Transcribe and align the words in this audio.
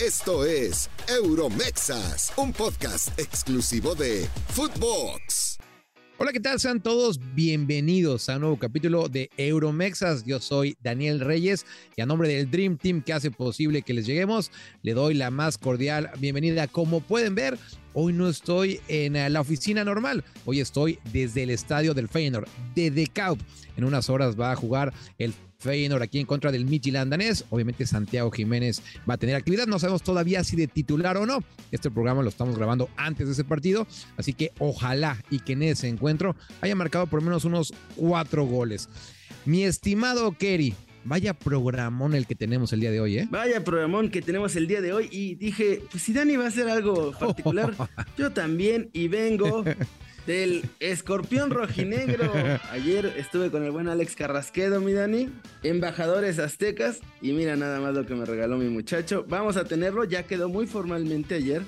Esto 0.00 0.44
es 0.44 0.90
Euromexas, 1.08 2.32
un 2.36 2.52
podcast 2.52 3.16
exclusivo 3.16 3.94
de 3.94 4.28
Footbox. 4.48 5.56
Hola, 6.18 6.32
¿qué 6.32 6.40
tal? 6.40 6.58
Sean 6.58 6.82
todos 6.82 7.20
bienvenidos 7.32 8.28
a 8.28 8.34
un 8.34 8.40
nuevo 8.40 8.58
capítulo 8.58 9.08
de 9.08 9.30
Euromexas. 9.36 10.24
Yo 10.24 10.40
soy 10.40 10.76
Daniel 10.82 11.20
Reyes 11.20 11.64
y 11.96 12.00
a 12.00 12.06
nombre 12.06 12.28
del 12.28 12.50
Dream 12.50 12.76
Team 12.76 13.02
que 13.02 13.12
hace 13.12 13.30
posible 13.30 13.82
que 13.82 13.94
les 13.94 14.04
lleguemos, 14.04 14.50
le 14.82 14.94
doy 14.94 15.14
la 15.14 15.30
más 15.30 15.58
cordial 15.58 16.10
bienvenida. 16.18 16.66
Como 16.66 17.00
pueden 17.00 17.36
ver, 17.36 17.56
hoy 17.92 18.12
no 18.12 18.28
estoy 18.28 18.80
en 18.88 19.32
la 19.32 19.40
oficina 19.40 19.84
normal, 19.84 20.24
hoy 20.44 20.58
estoy 20.58 20.98
desde 21.12 21.44
el 21.44 21.50
estadio 21.50 21.94
del 21.94 22.08
Feyenoord 22.08 22.48
de 22.74 22.90
The 22.90 23.08
En 23.76 23.84
unas 23.84 24.10
horas 24.10 24.38
va 24.38 24.50
a 24.50 24.56
jugar 24.56 24.92
el 25.18 25.34
Feyenoord 25.64 26.02
aquí 26.02 26.20
en 26.20 26.26
contra 26.26 26.52
del 26.52 26.66
Midtjylland 26.66 27.10
danés. 27.10 27.44
Obviamente 27.48 27.86
Santiago 27.86 28.30
Jiménez 28.30 28.82
va 29.08 29.14
a 29.14 29.16
tener 29.16 29.34
actividad. 29.34 29.66
No 29.66 29.78
sabemos 29.78 30.02
todavía 30.02 30.44
si 30.44 30.56
de 30.56 30.68
titular 30.68 31.16
o 31.16 31.24
no. 31.26 31.42
Este 31.72 31.90
programa 31.90 32.22
lo 32.22 32.28
estamos 32.28 32.56
grabando 32.56 32.90
antes 32.96 33.26
de 33.26 33.32
ese 33.32 33.44
partido. 33.44 33.86
Así 34.18 34.34
que 34.34 34.52
ojalá 34.58 35.16
y 35.30 35.40
que 35.40 35.54
en 35.54 35.62
ese 35.62 35.88
encuentro 35.88 36.36
haya 36.60 36.76
marcado 36.76 37.06
por 37.06 37.20
lo 37.20 37.26
menos 37.26 37.44
unos 37.44 37.72
cuatro 37.96 38.44
goles. 38.44 38.88
Mi 39.46 39.64
estimado 39.64 40.36
Kerry, 40.38 40.74
Vaya 41.06 41.34
programón 41.34 42.14
el 42.14 42.26
que 42.26 42.34
tenemos 42.34 42.72
el 42.72 42.80
día 42.80 42.90
de 42.90 42.98
hoy, 42.98 43.18
¿eh? 43.18 43.28
Vaya 43.30 43.62
programón 43.62 44.10
que 44.10 44.22
tenemos 44.22 44.56
el 44.56 44.66
día 44.66 44.80
de 44.80 44.94
hoy. 44.94 45.08
Y 45.12 45.34
dije, 45.34 45.82
pues 45.90 46.02
si 46.02 46.14
Dani 46.14 46.36
va 46.36 46.46
a 46.46 46.48
hacer 46.48 46.66
algo 46.66 47.12
particular, 47.12 47.74
yo 48.16 48.32
también. 48.32 48.88
Y 48.94 49.08
vengo 49.08 49.64
del 50.26 50.64
escorpión 50.80 51.50
rojinegro. 51.50 52.32
Ayer 52.70 53.12
estuve 53.16 53.50
con 53.50 53.64
el 53.64 53.70
buen 53.70 53.88
Alex 53.88 54.16
Carrasquedo, 54.16 54.80
mi 54.80 54.92
Dani, 54.92 55.30
embajadores 55.62 56.38
aztecas, 56.38 57.00
y 57.20 57.32
mira 57.32 57.56
nada 57.56 57.80
más 57.80 57.94
lo 57.94 58.06
que 58.06 58.14
me 58.14 58.24
regaló 58.24 58.56
mi 58.56 58.68
muchacho. 58.68 59.24
Vamos 59.28 59.56
a 59.56 59.64
tenerlo, 59.64 60.04
ya 60.04 60.24
quedó 60.24 60.48
muy 60.48 60.66
formalmente 60.66 61.34
ayer, 61.34 61.62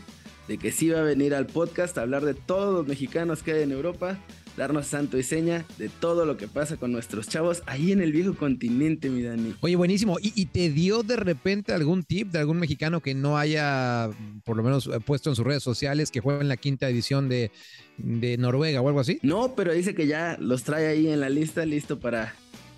de 0.49 0.59
que 0.59 0.73
sí 0.73 0.89
va 0.89 1.01
a 1.01 1.03
venir 1.03 1.35
al 1.35 1.47
podcast 1.47 1.99
a 1.99 2.03
hablar 2.03 2.25
de 2.25 2.35
todos 2.35 2.73
los 2.75 2.87
mexicanos 2.87 3.43
que 3.43 3.53
hay 3.53 3.63
en 3.63 3.73
Europa 3.73 4.19
darnos 4.57 4.87
santo 4.87 5.19
y 5.19 5.23
seña 5.23 5.65
de 5.79 5.89
todo 5.89 6.25
lo 6.25 6.37
que 6.37 6.49
pasa 6.49 6.77
con 6.77 6.93
nuestros 6.93 7.29
chavos 7.29 7.63
ahí 7.67 7.93
en 7.93 8.01
el 8.01 8.13
viejo 8.13 8.35
continente, 8.35 9.11
mi 9.11 9.23
Dani. 9.23 9.55
Oye, 9.61 9.77
buenísimo. 9.77 10.17
¿Y, 10.21 10.47
te 10.47 10.71
dio 10.71 11.03
de 11.03 11.17
repente 11.17 11.73
algún 11.73 12.05
tip 12.05 12.31
de 12.31 12.39
algún 12.39 12.59
mexicano 12.59 13.01
que 13.01 13.15
no 13.15 13.37
haya, 13.37 14.11
por 14.45 14.57
lo 14.57 14.63
menos, 14.63 14.89
puesto 15.05 15.31
en 15.31 15.37
sus 15.37 15.45
redes 15.45 15.63
sociales 15.63 16.11
que 16.11 16.21
juega 16.21 16.41
en 16.41 16.49
la 16.49 16.57
quinta 16.57 16.89
edición 16.89 17.29
de, 17.29 17.51
de 17.99 18.39
Noruega 18.39 18.81
o 18.81 18.89
algo 18.89 19.01
así? 19.01 19.19
No, 19.23 19.55
pero 19.55 19.73
dice 19.73 19.95
que 19.95 20.07
ya 20.07 20.37
los 20.41 20.63
trae 20.63 20.87
ahí 20.87 21.09
en 21.09 21.21
la 21.21 21.29
lista, 21.29 21.67
listo 21.67 22.01
para 22.01 22.35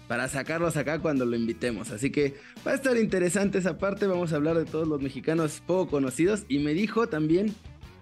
para 0.09 0.27
sacarlos 0.27 0.77
acá 0.77 0.99
cuando 1.01 1.27
lo 1.27 1.37
invitemos. 1.37 1.91
Así 1.91 2.11
que 2.11 2.35
va 2.67 2.73
a 2.73 2.75
estar 2.75 2.97
interesante 2.97 3.59
esa 3.59 3.79
parte. 3.79 4.07
Vamos 4.07 4.33
a 4.33 4.37
hablar 4.37 4.57
de 4.57 4.65
todos 4.65 4.89
los 4.89 5.03
mexicanos 5.03 5.63
poco 5.67 5.91
conocidos. 5.91 6.45
Y 6.49 6.59
me 6.61 6.73
dijo 6.73 7.09
también 7.09 7.55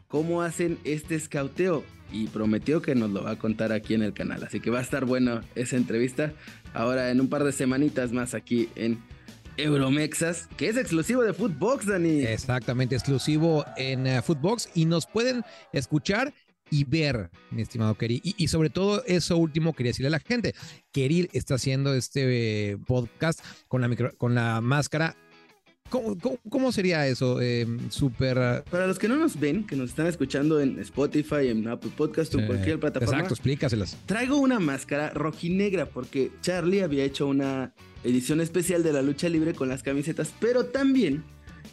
cómo 0.09 0.43
hacen 0.43 0.79
este 0.85 1.15
escauteo 1.15 1.85
y 2.13 2.29
prometió 2.29 2.83
que 2.83 2.95
nos 2.95 3.11
lo 3.11 3.25
va 3.25 3.33
a 3.33 3.39
contar 3.39 3.73
aquí 3.73 3.95
en 3.95 4.03
el 4.03 4.13
canal. 4.13 4.45
Así 4.45 4.61
que 4.61 4.71
va 4.71 4.79
a 4.79 4.83
estar 4.83 5.05
bueno 5.05 5.41
esa 5.55 5.77
entrevista 5.77 6.33
ahora 6.75 7.11
en 7.11 7.21
un 7.21 7.29
par 7.29 7.45
de 7.45 7.53
semanitas 7.53 8.13
más 8.13 8.35
aquí 8.35 8.69
en 8.77 9.03
Euromexas, 9.57 10.49
que 10.57 10.69
es 10.69 10.77
exclusivo 10.77 11.23
de 11.23 11.33
Footbox, 11.33 11.87
Dani. 11.87 12.23
Exactamente, 12.23 12.95
exclusivo 12.95 13.65
en 13.77 14.07
uh, 14.07 14.23
Footbox 14.23 14.69
y 14.75 14.85
nos 14.85 15.07
pueden 15.07 15.43
escuchar 15.73 16.33
y 16.71 16.85
ver, 16.85 17.31
mi 17.51 17.63
estimado 17.63 17.95
Kerry. 17.95 18.21
Y, 18.23 18.49
sobre 18.49 18.71
todo 18.71 19.05
eso 19.07 19.37
último 19.37 19.73
quería 19.73 19.91
decirle 19.91 20.09
a 20.09 20.11
la 20.11 20.21
gente. 20.21 20.55
Kerry 20.93 21.29
está 21.33 21.55
haciendo 21.55 21.95
este 21.95 22.73
eh, 22.73 22.77
podcast 22.77 23.41
con 23.69 23.81
la, 23.81 24.11
con 24.19 24.35
la 24.35 24.61
máscara 24.61 25.17
¿Cómo, 25.91 26.73
sería 26.73 27.07
eso? 27.07 27.41
Eh, 27.41 27.67
super. 27.91 28.39
Ah, 28.39 28.65
Para 28.71 28.87
los 28.87 28.99
que 28.99 29.09
no 29.09 29.17
nos 29.17 29.39
ven, 29.39 29.65
que 29.67 29.77
nos 29.77 29.91
están 29.91 30.07
escuchando 30.07 30.61
en 30.61 30.79
Spotify, 30.81 31.49
en 31.49 31.67
Apple 31.69 31.93
Podcast 31.97 32.35
o 32.35 32.47
cualquier 32.47 32.81
plataforma. 32.81 33.15
Exacto, 33.15 33.35
explícaselas. 33.35 33.97
Traigo 34.07 34.37
una 34.37 34.59
máscara 34.59 35.11
rojinegra 35.11 35.87
porque 35.87 36.31
Charlie 36.41 36.83
había 36.83 37.05
hecho 37.05 37.27
una 37.27 37.73
edición 38.05 38.41
especial 38.41 38.83
de 38.83 38.93
la 38.93 39.03
lucha 39.03 39.29
libre 39.29 39.55
con 39.55 39.69
las 39.69 39.83
camisetas, 39.83 40.33
pero 40.41 40.67
también 40.67 41.25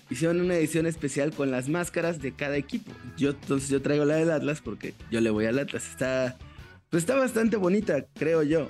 hicieron 0.09 0.41
una 0.41 0.56
edición 0.56 0.85
especial 0.85 1.31
con 1.31 1.51
las 1.51 1.69
máscaras 1.69 2.22
de 2.22 2.34
cada 2.34 2.57
equipo. 2.57 2.91
Yo 3.18 3.31
entonces 3.31 3.69
yo 3.69 3.81
traigo 3.81 4.06
la 4.06 4.16
del 4.16 4.31
Atlas 4.31 4.62
porque 4.62 4.94
yo 5.12 5.22
le 5.22 5.30
voy 5.30 5.45
al 5.45 5.59
Atlas. 5.59 5.88
Está 5.90 6.38
pues 6.94 7.02
está 7.02 7.16
bastante 7.16 7.58
bonita, 7.58 8.06
creo 8.14 8.44
yo. 8.44 8.68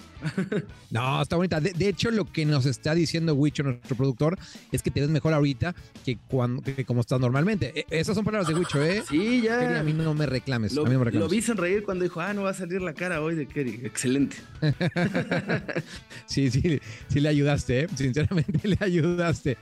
no, 0.91 1.21
está 1.21 1.35
bonita. 1.35 1.59
De, 1.59 1.89
hecho, 1.89 2.09
lo 2.09 2.23
que 2.23 2.45
nos 2.45 2.65
está 2.65 2.95
diciendo 2.95 3.35
Wicho, 3.35 3.63
nuestro 3.63 3.97
productor, 3.97 4.39
es 4.71 4.81
que 4.81 4.89
te 4.91 5.01
ves 5.01 5.09
mejor 5.09 5.33
ahorita 5.33 5.75
que, 6.05 6.17
cuando, 6.29 6.61
que 6.61 6.85
como 6.85 7.01
estás 7.01 7.19
normalmente. 7.19 7.73
E, 7.77 7.85
esas 7.89 8.15
son 8.15 8.23
palabras 8.23 8.47
de 8.47 8.53
Wicho, 8.53 8.81
¿eh? 8.81 9.03
Sí, 9.09 9.41
ya. 9.41 9.81
a 9.81 9.83
mí 9.83 9.91
no 9.91 10.13
me 10.13 10.25
reclames. 10.25 10.71
Lo, 10.71 10.83
a 10.83 10.85
mí 10.85 10.93
no 10.93 10.99
me 10.99 11.05
reclames. 11.05 11.29
lo 11.29 11.35
vi 11.35 11.41
sonreír 11.41 11.83
cuando 11.83 12.05
dijo, 12.05 12.21
ah, 12.21 12.33
no 12.33 12.43
va 12.43 12.51
a 12.51 12.53
salir 12.53 12.81
la 12.81 12.93
cara 12.93 13.21
hoy 13.21 13.35
de 13.35 13.45
Kerry. 13.45 13.81
Excelente. 13.83 14.37
sí, 16.25 16.49
sí, 16.49 16.79
sí 17.09 17.19
le 17.19 17.27
ayudaste, 17.27 17.81
¿eh? 17.81 17.87
Sinceramente 17.93 18.57
le 18.65 18.77
ayudaste. 18.79 19.57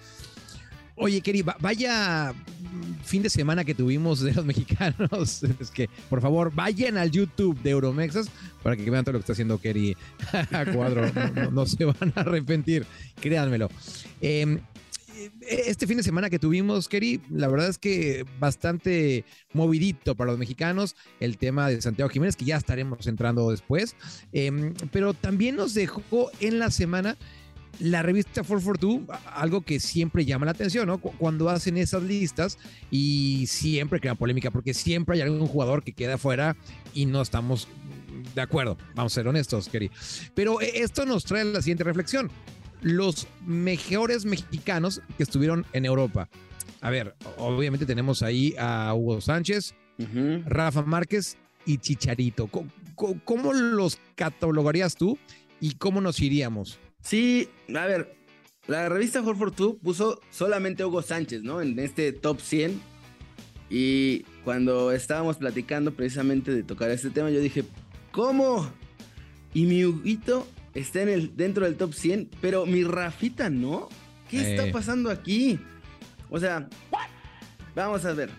Oye, 0.98 1.20
Kerry, 1.22 1.42
vaya 1.42 2.32
fin 3.04 3.24
de 3.24 3.30
semana 3.30 3.64
que 3.64 3.76
tuvimos 3.76 4.22
de 4.22 4.34
los 4.34 4.46
mexicanos. 4.52 5.44
Es 5.44 5.72
que, 5.72 5.90
por 6.10 6.22
favor, 6.22 6.54
vayan 6.54 6.98
al 6.98 7.12
YouTube 7.12 7.60
de 7.62 7.72
Euromexas 7.72 8.30
para 8.64 8.76
que 8.76 8.90
vean 8.90 9.04
todo 9.04 9.14
lo 9.14 9.20
que 9.20 9.24
está 9.24 9.34
haciendo 9.34 9.60
Kerry 9.60 9.96
a 10.52 10.66
cuadro. 10.66 11.12
No, 11.52 11.66
se 11.66 11.86
van 11.86 12.14
a 12.16 12.22
arrepentir, 12.22 12.86
créanmelo. 13.20 13.70
Em, 14.22 14.60
este 15.48 15.88
fin 15.88 15.98
de 15.98 16.04
semana 16.04 16.30
que 16.30 16.40
tuvimos, 16.40 16.88
Kerry, 16.88 17.22
la 17.30 17.48
verdad 17.48 17.70
es 17.70 17.78
que 17.78 18.26
bastante 18.40 19.26
movidito 19.54 20.16
para 20.16 20.32
los 20.32 20.40
mexicanos. 20.40 20.96
El 21.20 21.38
tema 21.38 21.70
de 21.70 21.82
Santiago 21.82 22.10
Jiménez, 22.10 22.36
que 22.36 22.46
ya 22.46 22.58
estaremos 22.58 23.06
entrando 23.08 23.50
después. 23.52 23.96
Em, 24.32 24.74
pero 24.92 25.14
también 25.14 25.56
nos 25.56 25.74
dejó 25.74 26.32
en 26.40 26.60
la 26.60 26.72
semana 26.72 27.18
la 27.80 28.04
revista 28.04 28.44
442, 28.44 29.20
algo 29.34 29.62
que 29.62 29.80
siempre 29.80 30.26
llama 30.26 30.46
la 30.46 30.52
atención, 30.52 30.88
¿no? 30.88 31.00
Cuando 31.00 31.50
hacen 31.50 31.78
esas 31.78 32.04
listas 32.04 32.58
y 32.90 33.46
siempre 33.48 34.00
crean 34.00 34.18
polémica, 34.18 34.52
porque 34.52 34.74
siempre 34.74 35.16
hay 35.16 35.22
algún 35.22 35.48
jugador 35.48 35.84
que 35.84 35.94
queda 35.94 36.18
fuera 36.18 36.56
y 36.94 37.06
no 37.06 37.22
estamos 37.22 37.68
de 38.36 38.42
acuerdo, 38.42 38.78
vamos 38.96 39.14
a 39.14 39.16
ser 39.16 39.28
honestos, 39.28 39.70
Kerry. 39.70 39.92
Pero 40.34 40.62
eh, 40.62 40.72
esto 40.76 41.06
nos 41.06 41.26
trae 41.26 41.44
la 41.46 41.62
siguiente 41.62 41.84
reflexión. 41.84 42.30
Los 42.82 43.28
mejores 43.46 44.26
mexicanos 44.26 45.02
que 45.18 45.24
estuvieron 45.24 45.66
en 45.74 45.86
Europa. 45.86 46.30
A 46.82 46.90
ver, 46.90 47.16
obviamente 47.38 47.86
tenemos 47.86 48.24
ahí 48.24 48.56
a 48.58 48.94
Hugo 48.96 49.22
Sánchez, 49.22 49.76
Rafa 50.46 50.82
Márquez 50.82 51.38
y 51.66 51.78
Chicharito. 51.78 52.50
¿Cómo, 52.96 53.54
los 53.54 54.00
catalogarías 54.16 54.96
tú 54.96 55.18
y 55.60 55.76
cómo 55.76 56.02
nos 56.02 56.20
iríamos? 56.22 56.80
Sí, 57.02 57.50
a 57.76 57.86
ver, 57.86 58.16
la 58.68 58.88
revista 58.90 59.22
442 59.22 59.82
puso 59.82 60.22
solamente 60.30 60.86
Hugo 60.86 61.02
Sánchez, 61.02 61.44
¿no? 61.44 61.62
En 61.62 61.78
este 61.80 62.12
top 62.12 62.40
100. 62.40 62.80
Y 63.70 64.24
cuando 64.44 64.92
estábamos 64.92 65.38
platicando 65.38 65.94
precisamente 65.94 66.54
de 66.54 66.64
tocar 66.64 66.92
este 66.92 67.10
tema, 67.10 67.30
yo 67.30 67.40
dije, 67.40 67.64
¿cómo? 68.12 68.70
Y 69.54 69.66
mi 69.66 69.86
Huguito 69.86 70.48
está 70.74 71.02
en 71.02 71.10
el, 71.10 71.36
dentro 71.36 71.66
del 71.66 71.76
top 71.76 71.94
100, 71.94 72.30
pero 72.42 72.66
mi 72.66 72.84
Rafita 72.84 73.50
no. 73.50 73.90
¿Qué 74.30 74.52
está 74.52 74.72
pasando 74.72 75.10
aquí? 75.10 75.60
O 76.30 76.40
sea, 76.40 76.70
vamos 77.76 78.06
a 78.06 78.14
ver. 78.14 78.30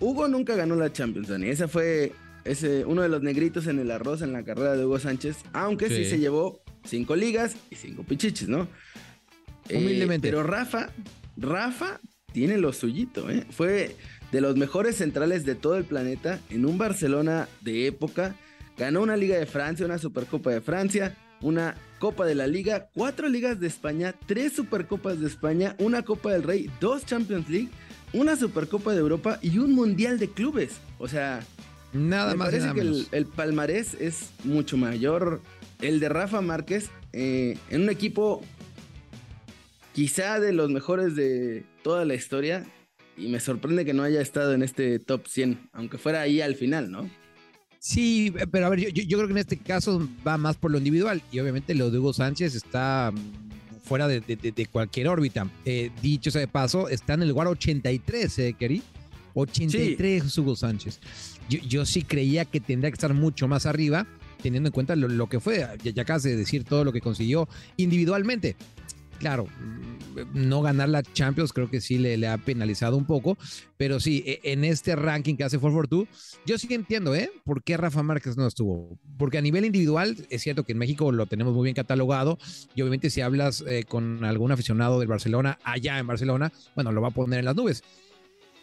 Hugo 0.00 0.28
nunca 0.28 0.54
ganó 0.56 0.74
la 0.76 0.92
Champions, 0.92 1.28
Dani. 1.28 1.48
Ese 1.48 1.68
fue 1.68 2.12
ese, 2.44 2.84
uno 2.84 3.02
de 3.02 3.08
los 3.08 3.22
negritos 3.22 3.66
en 3.66 3.78
el 3.78 3.90
arroz 3.90 4.20
en 4.22 4.32
la 4.32 4.42
carrera 4.42 4.76
de 4.76 4.84
Hugo 4.84 4.98
Sánchez, 4.98 5.38
aunque 5.52 5.88
sí 5.88 6.04
se 6.04 6.18
llevó 6.18 6.61
cinco 6.84 7.16
ligas 7.16 7.56
y 7.70 7.76
cinco 7.76 8.02
pichiches, 8.02 8.48
¿no? 8.48 8.68
Eh, 9.68 9.78
Humildemente. 9.78 10.28
pero 10.28 10.42
Rafa, 10.42 10.90
Rafa 11.36 12.00
tiene 12.32 12.58
lo 12.58 12.72
suyito, 12.72 13.30
¿eh? 13.30 13.46
Fue 13.50 13.96
de 14.32 14.40
los 14.40 14.56
mejores 14.56 14.96
centrales 14.96 15.44
de 15.44 15.54
todo 15.54 15.76
el 15.76 15.84
planeta 15.84 16.40
en 16.50 16.64
un 16.64 16.78
Barcelona 16.78 17.48
de 17.60 17.86
época. 17.86 18.34
Ganó 18.78 19.02
una 19.02 19.16
Liga 19.16 19.36
de 19.36 19.46
Francia, 19.46 19.84
una 19.84 19.98
Supercopa 19.98 20.50
de 20.50 20.62
Francia, 20.62 21.16
una 21.42 21.76
Copa 21.98 22.24
de 22.24 22.34
la 22.34 22.46
Liga, 22.46 22.88
cuatro 22.94 23.28
Ligas 23.28 23.60
de 23.60 23.66
España, 23.66 24.14
tres 24.26 24.54
Supercopas 24.54 25.20
de 25.20 25.26
España, 25.26 25.76
una 25.78 26.02
Copa 26.02 26.32
del 26.32 26.42
Rey, 26.42 26.70
dos 26.80 27.04
Champions 27.04 27.48
League, 27.48 27.68
una 28.12 28.36
Supercopa 28.36 28.92
de 28.92 29.00
Europa 29.00 29.38
y 29.42 29.58
un 29.58 29.74
Mundial 29.74 30.18
de 30.18 30.28
Clubes. 30.28 30.78
O 30.98 31.08
sea, 31.08 31.44
nada 31.92 32.32
me 32.32 32.38
más. 32.38 32.48
Parece 32.48 32.72
que 32.72 32.80
el, 32.80 33.06
el, 33.12 33.26
palmarés 33.26 33.94
es 34.00 34.30
mucho 34.44 34.76
mayor 34.76 35.42
el 35.82 36.00
de 36.00 36.08
Rafa 36.08 36.40
Márquez 36.40 36.90
eh, 37.12 37.58
en 37.68 37.82
un 37.82 37.90
equipo 37.90 38.42
quizá 39.92 40.40
de 40.40 40.52
los 40.52 40.70
mejores 40.70 41.14
de 41.14 41.64
toda 41.82 42.04
la 42.04 42.14
historia. 42.14 42.64
Y 43.16 43.28
me 43.28 43.40
sorprende 43.40 43.84
que 43.84 43.92
no 43.92 44.02
haya 44.04 44.22
estado 44.22 44.54
en 44.54 44.62
este 44.62 44.98
top 44.98 45.26
100, 45.26 45.68
aunque 45.72 45.98
fuera 45.98 46.22
ahí 46.22 46.40
al 46.40 46.54
final, 46.54 46.90
¿no? 46.90 47.10
Sí, 47.78 48.32
pero 48.50 48.66
a 48.66 48.68
ver, 48.70 48.80
yo, 48.92 49.18
creo 49.18 49.26
que 49.26 49.32
en 49.32 49.38
este 49.38 49.58
caso 49.58 50.08
va 50.26 50.38
más 50.38 50.56
por 50.56 50.70
lo 50.70 50.78
individual. 50.78 51.20
Y 51.30 51.40
obviamente 51.40 51.74
lo 51.74 51.90
de 51.90 51.98
Hugo 51.98 52.12
Sánchez 52.12 52.54
está 52.54 53.12
mm, 53.12 53.80
fuera 53.82 54.08
de, 54.08 54.68
cualquier 54.70 55.08
órbita. 55.08 55.46
Eh, 55.64 55.90
dicho 56.00 56.30
sea 56.30 56.40
de 56.40 56.48
paso, 56.48 56.88
está 56.88 57.14
en 57.14 57.22
el 57.22 57.28
lugar 57.28 57.48
83, 57.48 58.38
¿eh, 58.38 58.56
Kerry? 58.58 58.82
83 59.34 60.38
Hugo 60.38 60.56
Sánchez. 60.56 61.00
Yo, 61.48 61.84
sí 61.84 62.02
creía 62.02 62.44
que 62.44 62.60
tendría 62.60 62.90
que 62.90 62.94
estar 62.94 63.12
mucho 63.12 63.48
más 63.48 63.66
arriba, 63.66 64.06
teniendo 64.42 64.68
en 64.68 64.72
cuenta 64.72 64.96
lo, 64.96 65.28
que 65.28 65.40
fue. 65.40 65.66
Ya, 65.82 65.90
ya 65.92 66.02
acabas 66.02 66.22
de 66.24 66.36
decir 66.36 66.64
todo 66.64 66.84
lo 66.84 66.92
que 66.92 67.00
consiguió 67.00 67.48
individualmente 67.76 68.56
claro, 69.22 69.46
mm, 69.46 70.48
no 70.48 70.62
ganar 70.62 70.88
la 70.88 71.02
Champions 71.04 71.52
creo 71.52 71.70
que 71.70 71.80
sí 71.80 71.96
le, 71.96 72.26
ha 72.26 72.38
penalizado 72.38 72.96
un 72.96 73.06
poco, 73.06 73.38
pero 73.76 74.00
sí, 74.00 74.24
e, 74.26 74.40
en 74.42 74.64
este 74.64 74.96
ranking 74.96 75.36
que 75.36 75.44
hace 75.44 75.58
442, 75.58 76.40
yo 76.44 76.58
sí 76.58 76.66
entiendo, 76.74 77.14
¿eh? 77.14 77.30
¿Por 77.44 77.62
qué 77.62 77.76
Rafa 77.76 78.02
Márquez 78.02 78.36
no 78.36 78.46
estuvo? 78.48 78.98
Porque 79.16 79.38
a 79.38 79.40
nivel 79.40 79.64
individual, 79.64 80.16
es 80.28 80.42
cierto 80.42 80.64
que 80.64 80.72
en 80.72 80.78
México 80.78 81.12
lo 81.12 81.26
tenemos 81.26 81.54
muy 81.54 81.62
bien 81.62 81.76
catalogado 81.76 82.36
y 82.74 82.82
obviamente 82.82 83.10
si 83.10 83.20
hablas 83.20 83.64
eh, 83.66 83.84
con 83.84 84.24
algún 84.24 84.50
aficionado 84.50 84.98
del 84.98 85.08
Barcelona, 85.08 85.58
allá 85.62 86.00
en 86.00 86.06
Barcelona, 86.08 86.52
bueno, 86.74 86.90
lo 86.90 87.00
va 87.00 87.08
a 87.08 87.12
poner 87.12 87.38
en 87.38 87.44
las 87.44 87.54
nubes. 87.54 87.84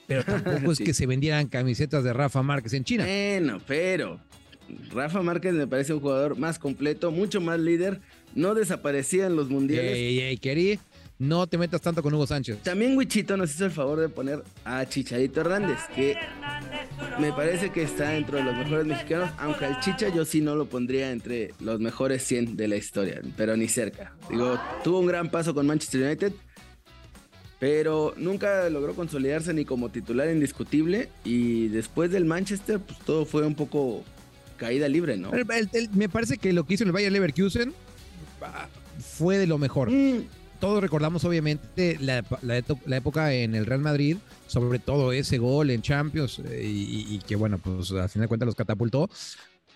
Pero 0.07 0.25
tampoco 0.25 0.71
es 0.73 0.79
que 0.79 0.93
se 0.93 1.05
vendieran 1.05 1.47
camisetas 1.47 2.03
de 2.03 2.11
Rafa 2.11 2.43
Márquez 2.43 2.73
en 2.73 2.83
China. 2.83 3.05
Bueno, 3.05 3.61
pero 3.65 4.19
Rafa 4.91 5.21
Márquez 5.21 5.53
me 5.53 5.67
parece 5.67 5.93
un 5.93 5.99
jugador 5.99 6.37
más 6.37 6.59
completo, 6.59 7.11
mucho 7.11 7.41
más 7.41 7.59
líder 7.59 8.01
no 8.35 8.53
desaparecía 8.53 9.25
en 9.27 9.35
los 9.35 9.49
mundiales. 9.49 9.95
Ey, 9.95 10.19
ey, 10.19 10.37
querí, 10.37 10.79
no 11.17 11.47
te 11.47 11.57
metas 11.57 11.81
tanto 11.81 12.01
con 12.01 12.13
Hugo 12.13 12.27
Sánchez. 12.27 12.59
También 12.63 12.97
Wichito 12.97 13.35
nos 13.37 13.53
hizo 13.53 13.65
el 13.65 13.71
favor 13.71 13.99
de 13.99 14.09
poner 14.09 14.43
a 14.63 14.85
Chicharito 14.85 15.41
Hernández, 15.41 15.79
que 15.95 16.15
me 17.19 17.33
parece 17.33 17.71
que 17.71 17.83
está 17.83 18.09
dentro 18.09 18.37
de 18.37 18.43
los 18.43 18.55
mejores 18.55 18.85
mexicanos, 18.85 19.29
aunque 19.37 19.65
al 19.65 19.79
Chicha 19.79 20.09
yo 20.09 20.25
sí 20.25 20.41
no 20.41 20.55
lo 20.55 20.67
pondría 20.67 21.11
entre 21.11 21.53
los 21.59 21.79
mejores 21.79 22.23
100 22.23 22.55
de 22.55 22.67
la 22.67 22.75
historia, 22.75 23.21
pero 23.35 23.57
ni 23.57 23.67
cerca. 23.67 24.13
Digo, 24.29 24.59
tuvo 24.83 24.99
un 24.99 25.07
gran 25.07 25.29
paso 25.29 25.53
con 25.53 25.67
Manchester 25.67 26.03
United, 26.03 26.33
pero 27.59 28.13
nunca 28.15 28.69
logró 28.69 28.93
consolidarse 28.93 29.53
ni 29.53 29.65
como 29.65 29.89
titular 29.89 30.29
indiscutible 30.29 31.09
y 31.25 31.67
después 31.67 32.11
del 32.11 32.23
Manchester, 32.23 32.79
pues 32.79 32.97
todo 32.99 33.25
fue 33.25 33.45
un 33.45 33.55
poco 33.55 34.05
caída 34.59 34.87
libre, 34.87 35.17
¿no? 35.17 35.31
me 35.93 36.09
parece 36.09 36.37
que 36.37 36.53
lo 36.53 36.65
que 36.65 36.75
hizo 36.75 36.83
en 36.83 36.89
el 36.89 36.93
Bayern 36.93 37.13
Leverkusen 37.13 37.73
fue 38.99 39.37
de 39.37 39.47
lo 39.47 39.57
mejor. 39.57 39.89
Mm. 39.89 40.25
Todos 40.59 40.81
recordamos 40.81 41.23
obviamente 41.23 41.97
la, 42.01 42.23
época 42.97 43.33
en 43.33 43.55
el 43.55 43.65
Real 43.65 43.79
Madrid, 43.79 44.17
sobre 44.47 44.77
todo 44.79 45.13
ese 45.13 45.37
gol 45.37 45.69
en 45.69 45.81
Champions 45.81 46.41
eh, 46.45 46.61
y, 46.65 47.19
que 47.19 47.37
bueno, 47.37 47.57
pues 47.59 47.91
al 47.91 48.09
final 48.09 48.25
de 48.25 48.27
cuentas 48.27 48.45
los 48.45 48.55
catapultó, 48.55 49.09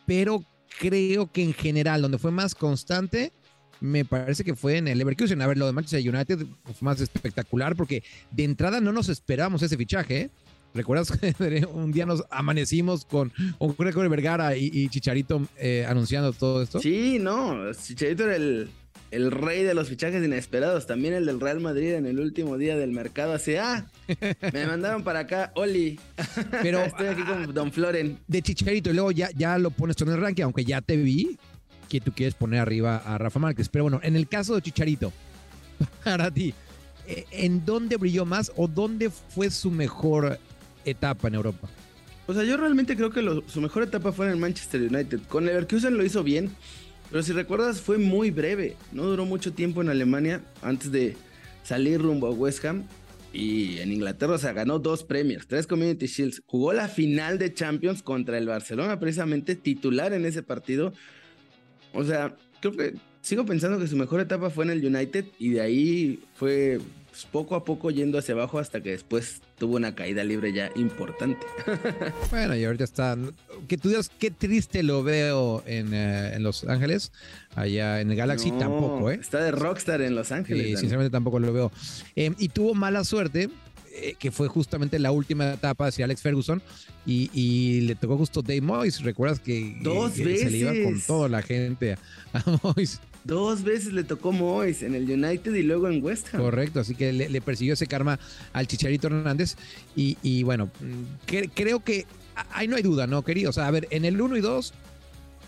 pero 0.06 0.44
creo 0.80 1.32
que 1.32 1.42
en 1.42 1.54
general 1.54 2.02
donde 2.02 2.18
fue 2.18 2.32
más 2.32 2.54
constante 2.54 3.32
me 3.80 4.04
parece 4.04 4.44
que 4.44 4.56
fue 4.56 4.78
en 4.78 4.88
el 4.88 4.98
Leverkusen. 4.98 5.42
A 5.42 5.48
ver, 5.48 5.58
lo 5.58 5.66
de 5.66 5.74
Manchester 5.74 6.14
United 6.14 6.46
fue 6.64 6.76
más 6.82 7.02
espectacular 7.02 7.76
porque 7.76 8.04
de 8.32 8.44
entrada 8.44 8.80
no 8.80 8.92
nos 8.92 9.10
esperábamos 9.10 9.62
ese 9.62 9.78
fichaje. 9.78 10.22
¿eh? 10.22 10.32
¿Recuerdas 10.74 11.12
que 11.12 11.66
un 11.74 11.92
día 11.92 12.06
nos 12.06 12.24
amanecimos 12.30 13.06
con 13.06 13.32
un 13.60 13.76
récord 13.78 14.04
de 14.04 14.10
Vergara 14.10 14.56
y, 14.58 14.90
Chicharito 14.90 15.46
eh, 15.58 15.86
anunciando 15.88 16.34
todo 16.34 16.62
esto? 16.64 16.80
Sí, 16.80 17.20
no, 17.20 17.72
Chicharito 17.74 18.24
era 18.24 18.36
el, 18.36 18.70
el, 19.12 19.32
rey 19.32 19.64
de 19.64 19.74
los 19.74 19.90
fichajes 19.90 20.24
inesperados, 20.24 20.88
también 20.88 21.14
el 21.14 21.26
del 21.26 21.40
Real 21.40 21.60
Madrid 21.60 21.94
en 21.94 22.06
el 22.06 22.20
último 22.20 22.58
día 22.58 22.76
del 22.76 22.92
mercado. 22.92 23.34
Así, 23.34 23.56
ah, 23.56 23.86
me 24.52 24.66
mandaron 24.68 25.04
para 25.04 25.20
acá, 25.20 25.52
Oli. 25.56 26.00
Pero 26.64 26.82
estoy 26.82 27.08
aquí 27.08 27.22
con 27.24 27.44
ah, 27.44 27.48
Don 27.54 27.72
Floren. 27.72 28.20
De 28.28 28.42
Chicharito 28.42 28.90
y 28.90 28.94
luego 28.94 29.12
ya, 29.12 29.30
ya 29.36 29.58
lo 29.60 29.70
pones 29.70 29.96
tú 29.96 30.06
en 30.06 30.12
el 30.12 30.22
ranking, 30.22 30.44
aunque 30.44 30.66
ya 30.66 30.82
te 30.82 30.98
vi 30.98 31.38
que 31.88 32.02
tú 32.02 32.12
quieres 32.12 32.34
poner 32.34 32.60
arriba 32.60 32.98
a 32.98 33.20
Rafa 33.20 33.40
Márquez. 33.40 33.70
Pero 33.70 33.84
bueno, 33.84 34.00
en 34.02 34.16
el 34.16 34.28
caso 34.28 34.56
de 34.56 34.64
Chicharito, 34.64 35.14
para 36.04 36.32
ti, 36.32 36.56
eh, 37.08 37.26
¿en 37.30 37.64
dónde 37.64 37.98
brilló 37.98 38.26
más 38.26 38.52
o 38.56 38.68
dónde 38.68 39.12
fue 39.12 39.52
su 39.52 39.70
mejor 39.70 40.40
etapa 40.86 41.28
en 41.28 41.36
Europa. 41.36 41.70
O 42.26 42.34
sea, 42.34 42.44
yo 42.44 42.56
realmente 42.56 42.96
creo 42.96 43.10
que 43.10 43.22
su 43.48 43.62
mejor 43.62 43.84
etapa 43.84 44.12
fue 44.12 44.28
en 44.28 44.32
el 44.32 44.38
Manchester 44.38 44.82
United. 44.82 45.22
Con 45.28 45.46
Leverkusen 45.46 45.98
lo 45.98 46.06
hizo 46.06 46.24
bien, 46.24 46.52
pero 47.12 47.22
si 47.22 47.34
recuerdas 47.34 47.82
fue 47.82 47.98
muy 47.98 48.32
breve. 48.32 48.78
No 48.92 49.04
duró 49.04 49.26
mucho 49.26 49.54
tiempo 49.54 49.82
en 49.82 49.90
Alemania 49.90 50.42
antes 50.62 50.92
de 50.92 51.18
salir 51.64 52.02
rumbo 52.02 52.28
a 52.28 52.32
West 52.32 52.64
Ham. 52.66 52.84
Y 53.34 53.80
en 53.80 53.92
Inglaterra, 53.92 54.36
o 54.36 54.38
sea, 54.38 54.54
ganó 54.54 54.78
dos 54.80 55.04
premios, 55.04 55.48
tres 55.48 55.66
Community 55.66 56.06
Shields. 56.06 56.44
Jugó 56.46 56.72
la 56.72 56.88
final 56.88 57.40
de 57.40 57.54
Champions 57.54 58.04
contra 58.04 58.38
el 58.38 58.46
Barcelona, 58.46 59.00
precisamente 59.00 59.56
titular 59.56 60.14
en 60.14 60.26
ese 60.26 60.44
partido. 60.44 60.94
O 61.94 62.04
sea, 62.04 62.36
creo 62.62 62.74
que 62.74 62.94
sigo 63.22 63.46
pensando 63.46 63.80
que 63.80 63.88
su 63.88 63.98
mejor 63.98 64.20
etapa 64.20 64.50
fue 64.50 64.66
en 64.66 64.72
el 64.72 64.86
United 64.86 65.26
y 65.40 65.50
de 65.50 65.62
ahí 65.62 66.20
fue 66.36 66.80
pues, 67.14 67.26
poco 67.26 67.54
a 67.54 67.64
poco 67.64 67.92
yendo 67.92 68.18
hacia 68.18 68.34
abajo 68.34 68.58
hasta 68.58 68.82
que 68.82 68.90
después 68.90 69.44
tuvo 69.60 69.76
una 69.76 69.94
caída 69.94 70.24
libre 70.24 70.52
ya 70.52 70.72
importante. 70.76 71.46
bueno, 72.32 72.56
y 72.56 72.66
ahorita 72.66 72.84
está. 72.84 73.16
Que 73.68 73.78
tú 73.78 73.90
digas 73.90 74.10
qué 74.18 74.32
triste 74.32 74.82
lo 74.82 75.04
veo 75.04 75.62
en, 75.68 75.94
eh, 75.94 76.36
Los 76.40 76.64
Ángeles. 76.64 77.12
Allá 77.54 78.02
en 78.02 78.10
el 78.10 78.18
Galaxy 78.18 78.50
tampoco, 78.50 79.12
¿eh? 79.12 79.20
Está 79.22 79.44
de 79.44 79.52
rockstar 79.52 80.02
en 80.02 80.16
Los 80.16 80.32
Ángeles. 80.32 80.66
Sí, 80.66 80.78
sinceramente 80.78 81.12
tampoco 81.12 81.38
lo 81.38 81.54
veo. 81.54 81.72
Em, 82.16 82.34
y 82.40 82.50
tuvo 82.50 82.74
mala 82.74 83.04
suerte. 83.04 83.48
Eh, 83.96 84.16
que 84.18 84.32
fue 84.32 84.48
justamente 84.48 84.98
la 84.98 85.12
última 85.12 85.54
etapa 85.54 85.86
hacia 85.86 86.06
Alex 86.06 86.24
Ferguson 86.24 86.64
y, 87.06 87.82
le 87.82 87.94
tocó 87.94 88.18
justo 88.18 88.42
Dave 88.42 88.60
Moyes. 88.60 89.04
¿Recuerdas 89.04 89.40
que, 89.40 89.78
Dos 89.84 90.18
veces. 90.18 90.42
se 90.42 90.50
le 90.50 90.58
iba 90.58 90.72
con 90.84 91.00
toda 91.00 91.30
la 91.30 91.44
gente 91.44 91.96
a 92.34 92.44
Moyes? 92.64 93.00
Dos 93.24 93.64
veces 93.64 93.94
le 93.94 94.04
tocó 94.04 94.32
Moyes 94.34 94.84
en 94.84 94.96
el 94.96 95.10
United 95.10 95.54
y 95.54 95.64
luego 95.64 95.88
en 95.88 96.04
West 96.04 96.34
Ham. 96.34 96.42
Correcto, 96.42 96.82
así 96.82 96.94
que 96.94 97.14
le, 97.14 97.42
persiguió 97.42 97.74
ese 97.74 97.88
karma 97.88 98.20
al 98.52 98.68
Chicharito 98.68 99.08
Hernández. 99.08 99.56
Y, 99.96 100.44
bueno, 100.44 100.70
creo 101.26 101.84
que 101.84 102.06
ahí 102.52 102.68
no 102.68 102.76
hay 102.76 102.84
duda, 102.84 103.08
¿no, 103.08 103.24
querido? 103.24 103.52
O 103.52 103.54
sea, 103.54 103.68
a 103.68 103.72
ver, 103.72 103.88
en 103.92 104.04
el 104.04 104.20
1 104.20 104.38
y 104.38 104.42
2, 104.42 104.74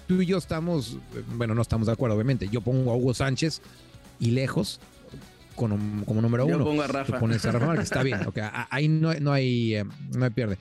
tú 0.07 0.21
y 0.21 0.25
yo 0.25 0.37
estamos, 0.37 0.97
bueno, 1.35 1.53
no 1.53 1.61
estamos 1.61 1.87
de 1.87 1.93
acuerdo, 1.93 2.15
obviamente. 2.15 2.47
Yo 2.49 2.61
pongo 2.61 2.91
a 2.91 2.95
Hugo 2.95 3.13
Sánchez 3.13 3.61
y 4.19 4.31
lejos. 4.31 4.79
Como, 5.55 5.77
número 5.77 6.45
uno. 6.45 6.59
Yo 6.59 6.63
pongo 6.65 6.81
a 6.81 6.87
Rafa. 6.87 7.17
pones 7.17 7.45
a 7.45 7.51
Rafa, 7.51 7.81
está 7.81 8.03
bien. 8.03 8.19
ahí 8.69 8.89
no, 8.89 9.13
no, 9.15 9.31
hay, 9.31 9.75
eh, 9.75 9.85
no 10.15 10.25
hay 10.25 10.31
pierde. 10.31 10.57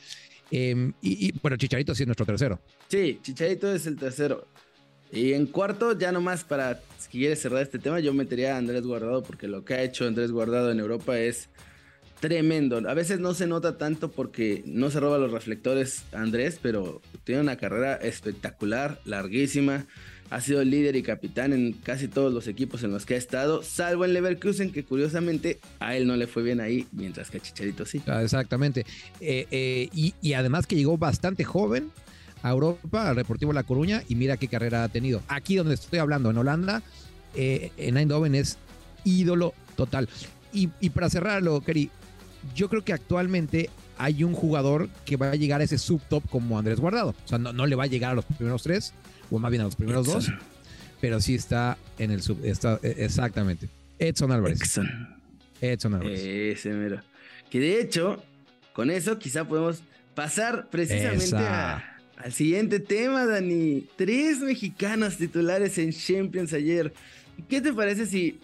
Em, 0.50 0.92
y, 1.00 1.28
y, 1.28 1.32
bueno, 1.42 1.56
Chicharito 1.56 1.94
sí 1.94 2.04
es 2.04 2.06
nuestro 2.06 2.26
tercero. 2.26 2.60
Sí, 2.88 3.18
Chicharito 3.22 3.72
es 3.72 3.86
el 3.86 3.96
tercero. 3.96 4.46
Y 5.12 5.32
en 5.32 5.46
cuarto, 5.46 5.96
ya 5.96 6.12
nomás 6.12 6.44
para, 6.44 6.80
si 6.98 7.08
quieres 7.08 7.40
cerrar 7.40 7.62
este 7.62 7.78
tema, 7.78 8.00
yo 8.00 8.12
metería 8.12 8.54
a 8.54 8.58
Andrés 8.58 8.82
Guardado 8.82 9.22
porque 9.22 9.46
lo 9.46 9.64
que 9.64 9.74
ha 9.74 9.82
hecho 9.82 10.06
Andrés 10.06 10.32
Guardado 10.32 10.72
en 10.72 10.80
Europa 10.80 11.18
es 11.18 11.48
tremendo. 12.20 12.78
A 12.88 12.94
veces 12.94 13.20
no 13.20 13.34
se 13.34 13.46
nota 13.46 13.76
tanto 13.76 14.10
porque 14.10 14.62
no 14.66 14.90
se 14.90 14.98
roba 14.98 15.18
los 15.18 15.30
reflectores 15.30 16.04
Andrés, 16.12 16.58
pero 16.60 17.02
tiene 17.22 17.42
una 17.42 17.56
carrera 17.56 17.96
espectacular, 17.96 19.00
larguísima. 19.04 19.86
Ha 20.30 20.40
sido 20.40 20.64
líder 20.64 20.96
y 20.96 21.02
capitán 21.02 21.52
en 21.52 21.74
casi 21.74 22.08
todos 22.08 22.32
los 22.32 22.48
equipos 22.48 22.82
en 22.82 22.90
los 22.90 23.04
que 23.04 23.14
ha 23.14 23.18
estado, 23.18 23.62
salvo 23.62 24.04
en 24.06 24.14
Leverkusen, 24.14 24.72
que 24.72 24.84
curiosamente 24.84 25.60
a 25.80 25.96
él 25.96 26.06
no 26.06 26.16
le 26.16 26.26
fue 26.26 26.42
bien 26.42 26.60
ahí, 26.60 26.86
mientras 26.92 27.30
que 27.30 27.36
a 27.36 27.40
Chicharito 27.40 27.84
sí. 27.84 28.00
Ah, 28.06 28.22
exactamente. 28.22 28.86
Eh, 29.20 29.46
eh, 29.50 29.90
y 29.92 30.32
además 30.32 30.66
que 30.66 30.76
llegó 30.76 30.96
bastante 30.96 31.44
joven, 31.44 31.92
a 32.44 32.50
Europa, 32.50 33.08
al 33.08 33.16
Deportivo 33.16 33.54
La 33.54 33.62
Coruña, 33.62 34.02
y 34.06 34.16
mira 34.16 34.36
qué 34.36 34.48
carrera 34.48 34.84
ha 34.84 34.88
tenido. 34.90 35.22
Aquí 35.28 35.56
donde 35.56 35.74
estoy 35.74 35.98
hablando, 35.98 36.30
en 36.30 36.36
Holanda, 36.36 36.82
eh, 37.34 37.72
en 37.78 37.96
Eindhoven 37.96 38.34
es 38.34 38.58
ídolo 39.02 39.54
total. 39.76 40.10
Y, 40.52 40.68
para 40.90 41.08
cerrarlo, 41.10 41.62
Keri, 41.62 41.90
yo 42.54 42.68
creo 42.68 42.84
que 42.84 42.92
actualmente 42.92 43.70
hay 43.96 44.22
un 44.22 44.34
jugador 44.34 44.90
que 45.06 45.16
va 45.16 45.30
a 45.30 45.34
llegar 45.36 45.62
a 45.62 45.64
ese 45.64 45.78
subtop 45.78 46.28
como 46.28 46.58
Andrés 46.58 46.78
Guardado. 46.78 47.14
O 47.24 47.28
sea, 47.28 47.38
no, 47.38 47.66
le 47.66 47.74
va 47.74 47.84
a 47.84 47.86
llegar 47.88 48.12
a 48.12 48.14
los 48.14 48.26
primeros 48.26 48.62
tres, 48.62 48.92
o 49.30 49.38
más 49.38 49.50
bien 49.50 49.62
a 49.62 49.64
los 49.64 49.74
primeros 49.74 50.06
dos, 50.06 50.30
pero 51.00 51.20
sí 51.20 51.34
está 51.34 51.78
en 51.98 52.10
el 52.10 52.20
sub. 52.20 52.44
Está, 52.44 52.78
e, 52.82 52.94
exactamente. 52.98 53.68
Edson 53.98 54.30
Álvarez. 54.30 54.60
Edson. 54.60 55.18
Edson 55.62 55.94
Álvarez. 55.94 56.20
Ese 56.20 56.68
mero. 56.74 57.00
Que 57.50 57.58
de 57.58 57.80
hecho, 57.80 58.22
con 58.74 58.90
eso 58.90 59.18
quizá 59.18 59.48
podemos 59.48 59.82
pasar 60.14 60.68
precisamente 60.70 61.36
a 61.36 61.93
al 62.16 62.32
siguiente 62.32 62.80
tema, 62.80 63.26
Dani. 63.26 63.86
Tres 63.96 64.40
mexicanos 64.40 65.16
titulares 65.16 65.78
en 65.78 65.92
Champions 65.92 66.52
ayer. 66.52 66.92
¿Qué 67.48 67.60
te 67.60 67.72
parece 67.72 68.06
si, 68.06 68.38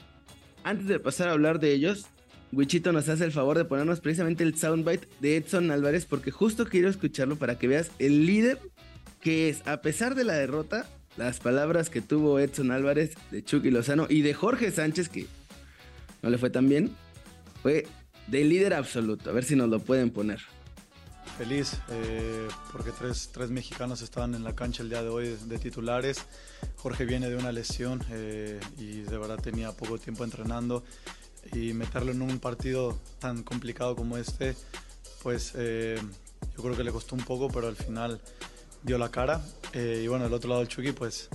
antes 0.65 0.87
de 0.87 0.99
pasar 0.99 1.29
a 1.29 1.33
hablar 1.33 1.61
de 1.61 1.73
ellos, 1.73 2.07
Wichito 2.53 2.93
nos 2.93 3.09
hace 3.09 3.25
el 3.25 3.33
favor 3.33 3.57
de 3.57 3.65
ponernos 3.65 4.01
precisamente 4.01 4.43
el 4.43 4.57
soundbite 4.57 5.07
de 5.21 5.37
Edson 5.37 5.71
Álvarez? 5.71 6.05
Porque 6.05 6.31
justo 6.31 6.67
quiero 6.67 6.89
escucharlo 6.89 7.37
para 7.37 7.59
que 7.59 7.69
veas 7.69 7.91
el 7.99 8.27
líder 8.27 8.59
que 9.21 9.49
es, 9.49 9.67
a 9.67 9.83
pesar 9.83 10.15
de 10.15 10.25
la 10.25 10.35
derrota, 10.35 10.89
las 11.17 11.39
palabras 11.39 11.91
que 11.91 12.01
tuvo 12.01 12.39
Edson 12.39 12.71
Álvarez 12.73 13.13
de 13.31 13.45
Chucky 13.45 13.71
Lozano 13.71 14.07
y 14.09 14.23
de 14.23 14.35
Jorge 14.35 14.71
Sánchez, 14.71 15.09
que 15.09 15.27
no 16.23 16.31
le 16.31 16.39
fue 16.39 16.51
tan 16.51 16.69
bien, 16.69 16.91
fue 17.63 17.87
de 18.27 18.45
líder 18.45 18.75
absoluto. 18.75 19.31
A 19.31 19.33
ver 19.33 19.45
si 19.45 19.57
nos 19.57 19.69
lo 19.69 19.81
pueden 19.81 20.11
poner. 20.11 20.41
Feliz 21.41 21.73
eh, 21.89 22.49
porque 22.71 22.91
tres, 22.93 23.31
tres, 23.33 23.49
mexicanos 23.49 24.03
estaban 24.03 24.35
en 24.35 24.45
la 24.45 24.55
cancha 24.55 24.83
el 24.83 24.91
día 24.91 25.03
de 25.03 25.09
hoy 25.09 25.39
de 25.47 25.59
titulares. 25.59 26.27
Jorge 26.77 27.07
viene 27.07 27.31
de 27.31 27.37
una 27.37 27.51
lesión 27.51 28.05
eh, 28.11 28.61
y 28.77 29.01
de 29.01 29.17
verdad 29.17 29.39
tenía 29.39 29.73
poco 29.73 29.97
tiempo 29.97 30.23
entrenando 30.23 30.85
y 31.55 31.73
meterlo 31.73 32.13
en 32.13 32.21
un 32.21 32.41
partido 32.41 32.99
tan 33.21 33.43
complicado 33.43 33.97
como 33.97 34.19
este, 34.19 34.55
pues 35.23 35.53
eh, 35.57 35.99
yo 36.55 36.63
creo 36.63 36.77
que 36.77 36.85
le 36.85 36.93
costó 36.93 37.15
un 37.17 37.25
poco, 37.25 37.49
pero 37.49 37.69
al 37.69 37.77
final 37.77 38.21
dio 38.83 38.99
la 38.99 39.11
cara. 39.11 39.41
y 39.73 40.07
bueno, 40.09 40.25
del 40.25 40.35
otro 40.35 40.51
lado 40.51 40.61
el 40.61 40.69
Chucky, 40.69 40.93
pues 40.93 41.31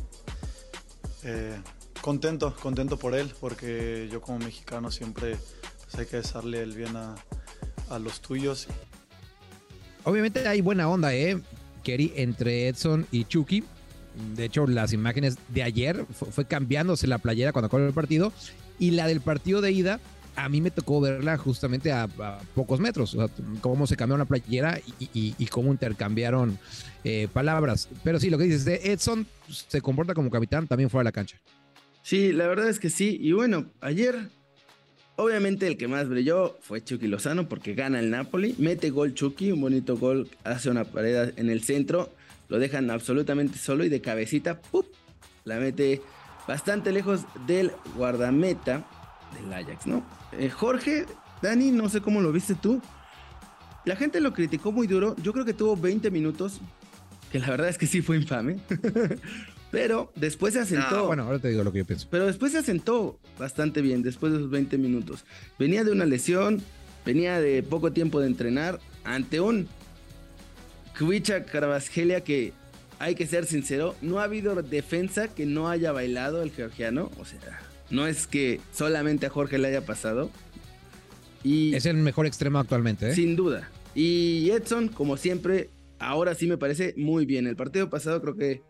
contento, 2.02 2.56
contento 2.62 3.00
por 3.00 3.16
él, 3.16 3.34
porque 3.40 4.08
yo 4.12 4.22
como 4.22 4.38
mexicano 4.38 4.92
siempre 4.92 5.36
pues, 5.82 5.96
hay 5.96 6.06
que 6.06 6.18
desearle 6.18 6.62
el 6.62 6.76
bien 6.76 6.96
a, 6.96 7.16
a 7.90 7.98
los 7.98 8.22
tuyos. 8.22 8.68
Obviamente 10.06 10.48
hay 10.48 10.62
buena 10.62 10.88
onda, 10.88 11.14
¿eh? 11.14 11.42
Kerry, 11.84 12.14
entre 12.16 12.68
Edson 12.68 13.06
y 13.12 13.26
Chucky. 13.26 13.64
De 14.36 14.46
hecho, 14.46 14.66
las 14.66 14.94
imágenes 14.94 15.38
de 15.50 15.64
ayer 15.64 16.06
fue, 16.32 16.46
cambiándose 16.46 17.08
la 17.08 17.18
playera 17.18 17.52
cuando 17.52 17.68
acabó 17.68 17.84
el 17.84 17.94
partido. 17.94 18.32
Y 18.80 18.92
la 18.92 19.08
del 19.08 19.20
partido 19.20 19.62
de 19.62 19.72
ida, 19.72 20.00
a 20.36 20.48
mí 20.48 20.62
me 20.62 20.72
tocó 20.72 21.02
verla 21.02 21.38
justamente 21.38 21.92
a, 21.92 22.08
pocos 22.54 22.80
metros. 22.80 23.16
O 23.16 23.28
sea, 23.28 23.36
cómo 23.62 23.88
se 23.88 23.98
cambió 23.98 24.18
la 24.18 24.26
playera 24.26 24.80
y, 25.00 25.46
cómo 25.48 25.72
intercambiaron 25.72 26.58
eh, 27.04 27.28
palabras. 27.34 27.90
Pero 28.04 28.20
sí, 28.20 28.30
lo 28.30 28.38
que 28.38 28.46
dices 28.46 28.68
Edson 28.84 29.26
se 29.50 29.82
comporta 29.82 30.14
como 30.14 30.30
capitán 30.30 30.68
también 30.68 30.90
fuera 30.90 31.02
de 31.02 31.06
la 31.06 31.12
cancha. 31.12 31.42
Sí, 32.04 32.32
la 32.32 32.48
verdad 32.48 32.70
es 32.70 32.80
que 32.80 32.92
sí. 32.92 33.18
Y 33.20 33.32
bueno, 33.32 33.66
ayer 33.82 34.30
Obviamente 35.18 35.66
el 35.68 35.78
que 35.78 35.88
más 35.88 36.10
brilló 36.10 36.58
fue 36.62 36.84
Chucky 36.84 37.08
Lozano 37.08 37.48
porque 37.48 37.74
gana 37.74 38.00
el 38.00 38.10
Napoli, 38.10 38.54
mete 38.58 38.90
gol 38.90 39.14
Chucky, 39.14 39.52
un 39.52 39.62
bonito 39.62 39.96
gol, 39.96 40.30
hace 40.44 40.70
una 40.70 40.84
pared 40.84 41.34
en 41.38 41.50
el 41.50 41.64
centro, 41.64 42.14
lo 42.50 42.60
dejan 42.60 42.92
absolutamente 42.92 43.58
solo 43.58 43.86
y 43.86 43.90
de 43.90 44.02
cabecita, 44.02 44.60
la 45.46 45.58
mete 45.58 46.02
bastante 46.48 46.92
lejos 46.92 47.22
del 47.48 47.72
guardameta 47.96 48.86
del 49.40 49.54
Ajax, 49.54 49.88
¿no? 49.88 50.06
Eh, 50.34 50.50
Jorge, 50.50 51.06
Dani, 51.42 51.72
no 51.72 51.88
sé 51.88 52.02
cómo 52.02 52.22
lo 52.22 52.32
viste 52.34 52.56
tú. 52.56 52.82
La 53.86 53.96
gente 53.96 54.20
lo 54.20 54.34
criticó 54.34 54.74
muy 54.74 54.88
duro, 54.88 55.16
yo 55.22 55.32
creo 55.32 55.46
que 55.46 55.54
tuvo 55.54 55.78
20 55.78 56.12
minutos, 56.12 56.60
que 57.32 57.40
la 57.40 57.50
verdad 57.50 57.70
es 57.70 57.78
que 57.78 57.88
sí 57.88 58.02
fue 58.02 58.18
infame. 58.18 58.58
Pero 59.76 60.10
después 60.16 60.54
se 60.54 60.62
asentó. 60.62 61.06
bueno, 61.06 61.24
ahora 61.24 61.38
te 61.38 61.50
digo 61.50 61.62
lo 61.62 61.74
que 61.74 61.80
yo 61.80 61.86
pienso. 61.86 62.08
Pero 62.10 62.28
después 62.28 62.54
se 62.54 62.60
asentó 62.60 63.20
bastante 63.38 63.82
bien, 63.82 64.04
después 64.04 64.32
de 64.32 64.38
esos 64.40 64.50
20 64.50 64.78
minutos. 64.78 65.26
Venía 65.60 65.84
de 65.84 65.92
una 65.92 66.06
lesión, 66.06 66.62
venía 67.06 67.42
de 67.42 67.62
poco 67.62 67.92
tiempo 67.92 68.22
de 68.22 68.28
entrenar, 68.28 68.80
ante 69.04 69.42
un 69.42 69.68
Kvicha 70.98 71.44
Carvajal 71.44 72.24
que 72.24 72.54
hay 73.00 73.16
que 73.16 73.28
ser 73.28 73.46
sincero, 73.46 73.98
no 74.02 74.22
ha 74.22 74.24
habido 74.24 74.56
defensa 74.62 75.28
que 75.28 75.46
no 75.46 75.68
haya 75.68 75.92
bailado 75.92 76.42
el 76.42 76.52
georgiano. 76.52 77.12
O 77.20 77.26
sea, 77.26 77.60
no 77.90 78.08
es 78.08 78.28
que 78.28 78.62
solamente 78.72 79.26
a 79.26 79.30
Jorge 79.30 79.58
le 79.58 79.68
haya 79.68 79.86
pasado. 79.86 80.32
Y 81.44 81.76
es 81.76 81.86
el 81.86 81.98
mejor 81.98 82.28
extremo 82.28 82.60
actualmente, 82.60 83.10
¿eh? 83.10 83.14
Sin 83.14 83.36
duda. 83.36 83.70
Y 83.94 84.52
Edson, 84.52 84.88
como 84.88 85.18
siempre, 85.18 85.70
ahora 86.00 86.34
sí 86.34 86.48
me 86.48 86.58
parece 86.58 86.94
muy 86.96 87.26
bien. 87.26 87.46
El 87.46 87.58
partido 87.58 87.90
pasado 87.90 88.22
creo 88.22 88.38
que 88.38 88.62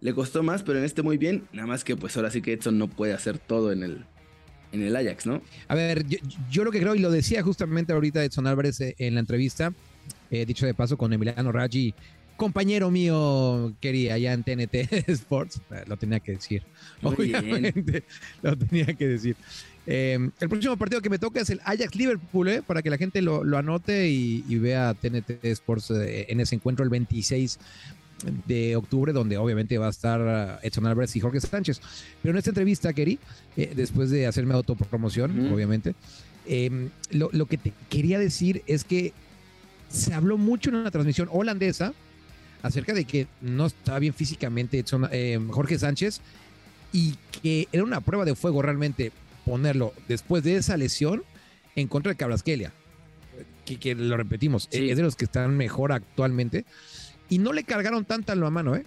le 0.00 0.14
costó 0.14 0.42
más, 0.42 0.62
pero 0.62 0.78
en 0.78 0.84
este 0.84 1.02
muy 1.02 1.18
bien. 1.18 1.48
Nada 1.52 1.66
más 1.66 1.84
que 1.84 1.96
pues 1.96 2.16
ahora 2.16 2.30
sí 2.30 2.42
que 2.42 2.52
Edson 2.52 2.78
no 2.78 2.88
puede 2.88 3.12
hacer 3.12 3.38
todo 3.38 3.72
en 3.72 3.82
el, 3.82 4.04
en 4.72 4.82
el 4.82 4.94
Ajax, 4.94 5.26
¿no? 5.26 5.42
A 5.68 5.74
ver, 5.74 6.04
yo, 6.50 6.64
lo 6.64 6.70
que 6.70 6.80
creo, 6.80 6.94
y 6.94 7.00
lo 7.00 7.10
decía 7.10 7.42
justamente 7.42 7.92
ahorita 7.92 8.24
Edson 8.24 8.46
Álvarez 8.46 8.80
eh, 8.80 8.94
en 8.98 9.14
la 9.14 9.20
entrevista, 9.20 9.72
eh, 10.30 10.46
dicho 10.46 10.66
de 10.66 10.74
paso 10.74 10.96
con 10.96 11.12
Emiliano 11.12 11.50
Raggi, 11.52 11.94
compañero 12.36 12.90
mío, 12.90 13.74
quería 13.80 14.14
allá 14.14 14.32
en 14.32 14.44
TNT 14.44 14.92
Sports, 15.08 15.60
eh, 15.72 15.84
lo 15.86 15.96
tenía 15.96 16.20
que 16.20 16.32
decir. 16.32 16.62
Obviamente, 17.02 18.04
lo 18.42 18.56
tenía 18.56 18.86
que 18.94 19.08
decir. 19.08 19.36
el 19.86 20.30
próximo 20.48 20.76
partido 20.76 21.00
que 21.00 21.10
me 21.10 21.18
toca 21.18 21.40
es 21.40 21.50
el 21.50 21.60
Ajax 21.64 21.96
Liverpool, 21.96 22.62
para 22.66 22.82
que 22.82 22.90
la 22.90 22.98
gente 22.98 23.22
lo, 23.22 23.42
anote 23.56 24.08
y, 24.08 24.44
y, 24.48 24.58
vea 24.58 24.94
TNT 24.94 25.44
Sports 25.44 25.90
en 25.90 26.40
ese 26.40 26.54
encuentro 26.54 26.84
el 26.84 26.90
26 26.90 27.58
de 28.46 28.76
octubre, 28.76 29.12
donde 29.12 29.36
obviamente 29.36 29.78
va 29.78 29.86
a 29.86 29.90
estar 29.90 30.20
uh, 30.20 30.66
Edson 30.66 30.86
Álvarez 30.86 31.14
y 31.16 31.20
Jorge 31.20 31.40
Sánchez. 31.40 31.80
Pero 32.22 32.32
en 32.32 32.38
esta 32.38 32.50
entrevista, 32.50 32.92
Kerry, 32.92 33.18
eh, 33.56 33.72
después 33.74 34.10
de 34.10 34.26
hacerme 34.26 34.54
autopromoción, 34.54 35.52
obviamente, 35.52 35.94
em, 36.46 36.90
lo, 37.10 37.46
que 37.46 37.58
te 37.58 37.72
quería 37.88 38.18
decir 38.18 38.62
es 38.66 38.84
que 38.84 39.12
se 39.88 40.14
habló 40.14 40.36
mucho 40.36 40.70
en 40.70 40.76
una 40.76 40.90
transmisión 40.90 41.28
holandesa 41.30 41.94
acerca 42.62 42.92
de 42.92 43.04
que 43.04 43.26
no 43.40 43.66
estaba 43.66 43.98
bien 43.98 44.14
físicamente 44.14 44.84
em, 45.12 45.48
Jorge 45.48 45.78
Sánchez 45.78 46.20
y 46.92 47.14
que 47.40 47.68
era 47.72 47.84
una 47.84 48.00
prueba 48.00 48.24
de 48.24 48.34
fuego 48.34 48.62
realmente 48.62 49.12
ponerlo 49.44 49.94
después 50.08 50.42
de 50.42 50.56
esa 50.56 50.76
lesión 50.76 51.22
en 51.76 51.86
contra 51.88 52.10
de 52.10 52.16
Cabrasquelia. 52.16 52.72
Que, 53.64 53.76
que 53.76 53.94
lo 53.94 54.16
repetimos, 54.16 54.66
es 54.72 54.96
de 54.96 55.02
los 55.02 55.14
que 55.14 55.26
están 55.26 55.54
mejor 55.54 55.92
actualmente 55.92 56.64
y 57.28 57.38
no 57.38 57.52
le 57.52 57.64
cargaron 57.64 58.04
tanta 58.04 58.34
la 58.34 58.50
mano, 58.50 58.76
¿eh? 58.76 58.84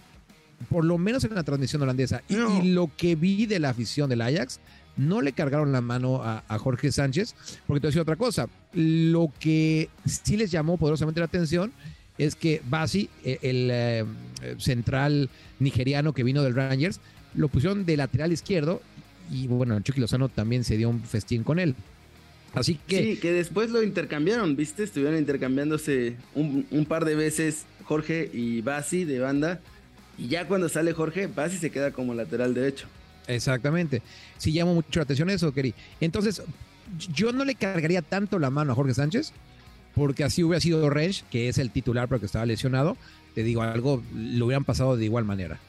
Por 0.70 0.86
lo 0.86 0.98
menos 0.98 1.24
en 1.24 1.34
la 1.34 1.44
transmisión 1.44 1.82
holandesa. 1.82 2.22
Y, 2.30 2.72
lo 2.72 2.92
que 2.96 3.16
vi 3.16 3.46
de 3.46 3.60
la 3.60 3.70
afición 3.70 4.10
del 4.10 4.22
Ajax, 4.22 4.60
no 4.96 5.22
le 5.22 5.34
cargaron 5.34 5.72
la 5.72 5.82
mano 5.82 6.22
a, 6.24 6.44
Jorge 6.60 6.92
Sánchez, 6.92 7.34
porque 7.66 7.80
te 7.80 7.88
voy 7.88 7.90
a 7.90 7.92
decir 7.92 8.02
otra 8.02 8.16
cosa. 8.16 8.48
Lo 8.74 9.32
que 9.40 9.90
sí 10.06 10.38
les 10.38 10.52
llamó 10.52 10.78
poderosamente 10.78 11.20
la 11.20 11.26
atención 11.26 11.72
es 12.18 12.36
que 12.36 12.62
Basi, 12.70 13.10
eh, 13.24 13.40
el 13.42 13.70
eh, 13.72 14.06
central 14.60 15.30
nigeriano 15.60 16.14
que 16.14 16.24
vino 16.24 16.44
del 16.44 16.54
Rangers, 16.54 17.00
lo 17.34 17.48
pusieron 17.48 17.86
de 17.86 17.98
lateral 17.98 18.32
izquierdo 18.32 18.82
y 19.32 19.48
bueno, 19.48 19.80
Chucky 19.80 20.02
Lozano 20.02 20.30
también 20.30 20.64
se 20.64 20.78
dio 20.78 20.90
un 20.90 21.02
festín 21.02 21.44
con 21.44 21.58
él. 21.58 21.76
Así 22.54 22.78
que. 22.86 22.98
Sí, 22.98 23.18
que 23.18 23.32
después 23.32 23.70
lo 23.72 23.82
intercambiaron, 23.82 24.58
¿viste? 24.58 24.84
Estuvieron 24.84 25.18
intercambiándose 25.18 26.18
un, 26.36 26.66
un 26.70 26.86
par 26.86 27.06
de 27.06 27.16
veces 27.16 27.66
Jorge 27.92 28.30
y 28.32 28.62
Basi 28.62 29.04
de 29.04 29.20
banda. 29.20 29.60
Y 30.18 30.30
ya 30.30 30.48
cuando 30.48 30.70
sale 30.70 30.94
Jorge, 30.94 31.28
Basi 31.28 31.58
se 31.58 31.72
queda 31.72 31.92
como 31.92 32.14
lateral 32.14 32.54
derecho. 32.54 32.88
Exactamente. 33.28 34.02
Sí 34.38 34.54
llamó 34.54 34.76
mucho 34.76 35.02
la 35.02 35.04
atención 35.04 35.30
eso, 35.30 35.54
Keri. 35.54 35.74
Entonces, 36.00 36.42
yo 37.14 37.34
no 37.34 37.44
le 37.44 37.56
cargaría 37.56 38.02
tanto 38.02 38.40
la 38.40 38.50
mano 38.50 38.72
a 38.72 38.76
Jorge 38.76 38.94
Sánchez, 38.94 39.34
porque 39.94 40.24
así 40.24 40.42
hubiera 40.42 40.62
sido 40.62 40.90
Rensch, 40.90 41.24
que 41.30 41.50
es 41.50 41.58
el 41.58 41.70
titular 41.70 42.08
porque 42.08 42.28
estaba 42.28 42.46
lesionado. 42.46 42.96
Te 43.36 43.44
digo 43.44 43.62
algo, 43.62 44.02
lo 44.16 44.46
hubieran 44.46 44.64
pasado 44.64 44.96
de 44.96 45.04
igual 45.04 45.26
manera. 45.26 45.60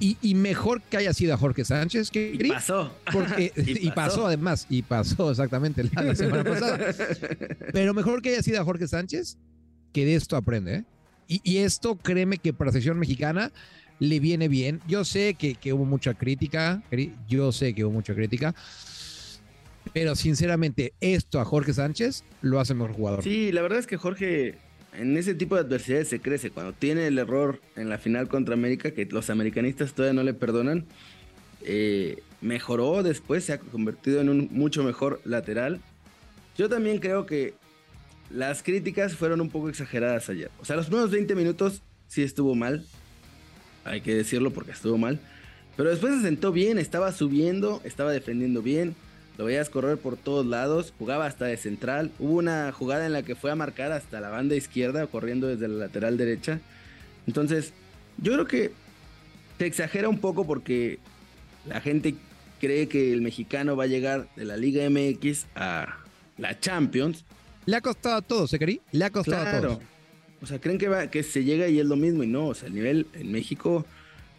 Y, 0.00 0.34
mejor 0.34 0.80
que 0.80 0.96
haya 0.96 1.12
sido 1.12 1.34
a 1.34 1.36
Jorge 1.36 1.66
Sánchez 1.66 2.10
que 2.10 2.32
y 2.40 2.48
pasó. 2.48 2.90
Porque, 3.12 3.52
y, 3.54 3.90
pasó. 3.90 4.26
además, 4.26 4.66
y 4.70 4.80
pasó 4.80 5.30
exactamente 5.30 5.84
la, 5.84 6.14
semana 6.14 6.42
pasada. 6.42 6.78
Pero 7.74 7.92
mejor 7.92 8.22
que 8.22 8.30
haya 8.30 8.42
sido 8.42 8.62
a 8.62 8.64
Jorge 8.64 8.88
Sánchez 8.88 9.36
que 9.92 10.06
de 10.06 10.14
esto 10.14 10.36
aprende. 10.36 10.74
¿eh? 10.76 10.84
Y, 11.28 11.58
esto, 11.58 11.96
créeme 11.96 12.38
que 12.38 12.52
para 12.52 12.68
la 12.68 12.72
sección 12.72 12.98
mexicana 12.98 13.52
le 13.98 14.20
viene 14.20 14.48
bien. 14.48 14.80
Yo 14.86 15.04
sé 15.04 15.34
que, 15.34 15.72
hubo 15.72 15.84
mucha 15.84 16.14
crítica, 16.14 16.82
yo 17.28 17.50
sé 17.52 17.74
que 17.74 17.84
hubo 17.84 17.92
mucha 17.92 18.14
crítica, 18.14 18.54
pero 19.92 20.14
sinceramente 20.14 20.92
esto 21.00 21.40
a 21.40 21.44
Jorge 21.44 21.72
Sánchez 21.72 22.24
lo 22.42 22.60
hace 22.60 22.74
mejor 22.74 22.92
jugador. 22.92 23.22
Sí, 23.24 23.50
la 23.50 23.62
verdad 23.62 23.78
es 23.78 23.86
que 23.86 23.96
Jorge 23.96 24.58
en 24.98 25.16
ese 25.16 25.34
tipo 25.34 25.54
de 25.56 25.62
adversidades 25.62 26.08
se 26.08 26.20
crece. 26.20 26.50
Cuando 26.50 26.72
tiene 26.72 27.06
el 27.06 27.18
error 27.18 27.60
en 27.76 27.88
la 27.88 27.98
final 27.98 28.28
contra 28.28 28.54
América, 28.54 28.92
que 28.92 29.04
los 29.06 29.30
americanistas 29.30 29.92
todavía 29.92 30.14
no 30.14 30.22
le 30.22 30.34
perdonan, 30.34 30.86
eh, 31.62 32.22
mejoró 32.40 33.02
después, 33.02 33.44
se 33.44 33.52
ha 33.52 33.58
convertido 33.58 34.20
en 34.20 34.28
un 34.28 34.48
mucho 34.52 34.84
mejor 34.84 35.20
lateral. 35.24 35.80
Yo 36.56 36.68
también 36.68 36.98
creo 36.98 37.26
que 37.26 37.54
las 38.30 38.62
críticas 38.62 39.14
fueron 39.14 39.40
un 39.40 39.50
poco 39.50 39.68
exageradas 39.68 40.28
ayer. 40.28 40.50
O 40.60 40.64
sea, 40.64 40.76
los 40.76 40.86
primeros 40.86 41.10
20 41.10 41.34
minutos 41.34 41.82
sí 42.08 42.22
estuvo 42.22 42.54
mal. 42.54 42.84
Hay 43.84 44.00
que 44.00 44.14
decirlo 44.14 44.52
porque 44.52 44.72
estuvo 44.72 44.98
mal. 44.98 45.20
Pero 45.76 45.90
después 45.90 46.14
se 46.14 46.22
sentó 46.22 46.52
bien, 46.52 46.78
estaba 46.78 47.12
subiendo, 47.12 47.80
estaba 47.84 48.10
defendiendo 48.10 48.62
bien. 48.62 48.96
Lo 49.38 49.44
veías 49.44 49.68
correr 49.68 49.98
por 49.98 50.16
todos 50.16 50.46
lados, 50.46 50.94
jugaba 50.98 51.26
hasta 51.26 51.44
de 51.44 51.58
central. 51.58 52.10
Hubo 52.18 52.34
una 52.34 52.72
jugada 52.72 53.06
en 53.06 53.12
la 53.12 53.22
que 53.22 53.34
fue 53.34 53.50
a 53.50 53.54
marcar 53.54 53.92
hasta 53.92 54.20
la 54.20 54.30
banda 54.30 54.54
izquierda, 54.56 55.06
corriendo 55.06 55.46
desde 55.46 55.68
la 55.68 55.74
lateral 55.74 56.16
derecha. 56.16 56.60
Entonces, 57.26 57.74
yo 58.16 58.32
creo 58.32 58.46
que 58.46 58.72
se 59.58 59.66
exagera 59.66 60.08
un 60.08 60.18
poco 60.18 60.46
porque 60.46 60.98
la 61.66 61.80
gente 61.80 62.14
cree 62.60 62.88
que 62.88 63.12
el 63.12 63.20
mexicano 63.20 63.76
va 63.76 63.84
a 63.84 63.88
llegar 63.88 64.26
de 64.36 64.46
la 64.46 64.56
Liga 64.56 64.88
MX 64.88 65.46
a 65.54 65.98
la 66.38 66.58
Champions 66.58 67.24
le 67.66 67.76
ha 67.76 67.80
costado 67.80 68.16
a 68.16 68.22
todos, 68.22 68.50
¿se 68.50 68.58
querí? 68.58 68.80
Le 68.92 69.04
ha 69.04 69.10
costado 69.10 69.46
a 69.46 69.60
todos. 69.60 69.78
O 70.40 70.46
sea, 70.46 70.60
creen 70.60 70.78
que, 70.78 70.88
va, 70.88 71.08
que 71.08 71.22
se 71.22 71.44
llega 71.44 71.68
y 71.68 71.80
es 71.80 71.86
lo 71.86 71.96
mismo 71.96 72.22
y 72.22 72.26
no. 72.26 72.46
O 72.46 72.54
sea, 72.54 72.68
el 72.68 72.74
nivel 72.74 73.06
en 73.14 73.32
México, 73.32 73.84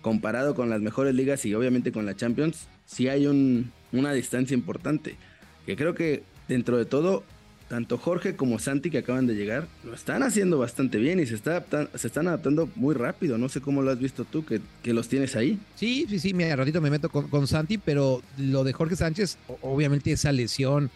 comparado 0.02 0.56
con 0.56 0.70
las 0.70 0.82
mejores 0.82 1.14
ligas 1.14 1.46
y 1.46 1.54
obviamente 1.54 1.92
con 1.92 2.06
la 2.06 2.16
Champions, 2.16 2.68
sí 2.86 3.10
hay 3.10 3.28
una 3.28 4.14
distancia 4.14 4.56
importante. 4.56 5.18
Que 5.66 5.76
creo 5.76 5.94
que 5.96 6.24
dentro 6.48 6.78
de 6.78 6.86
todo, 6.86 7.24
tanto 7.68 7.98
Jorge 7.98 8.38
como 8.38 8.60
Santi 8.60 8.90
que 8.90 9.00
acaban 9.00 9.28
de 9.28 9.36
llegar, 9.36 9.68
lo 9.84 9.94
están 9.94 10.24
haciendo 10.24 10.58
bastante 10.60 10.98
bien 10.98 11.20
y 11.20 11.26
se, 11.26 11.36
está 11.36 11.66
se 11.96 12.08
están 12.08 12.28
adaptando 12.28 12.70
muy 12.76 12.96
rápido. 12.96 13.38
No 13.38 13.50
sé 13.50 13.60
cómo 13.60 13.82
lo 13.82 13.92
has 13.92 14.00
visto 14.00 14.24
tú, 14.24 14.46
que, 14.46 14.62
que 14.84 14.94
los 14.94 15.10
tienes 15.10 15.36
ahí. 15.36 15.60
Sí, 15.76 16.06
sí, 16.08 16.20
sí, 16.20 16.34
mira, 16.34 16.56
ratito 16.56 16.80
me 16.80 16.92
meto 16.92 17.10
con, 17.10 17.28
con, 17.28 17.48
Santi, 17.48 17.78
pero 17.78 18.22
lo 18.38 18.64
de 18.64 18.72
Jorge 18.72 18.96
Sánchez, 18.96 19.38
obviamente 19.62 20.12
esa 20.12 20.32
lesión 20.32 20.90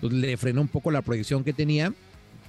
pues, 0.00 0.12
le 0.12 0.36
frenó 0.36 0.60
un 0.60 0.68
poco 0.68 0.90
la 0.90 1.02
proyección 1.02 1.44
que 1.44 1.52
tenía, 1.52 1.92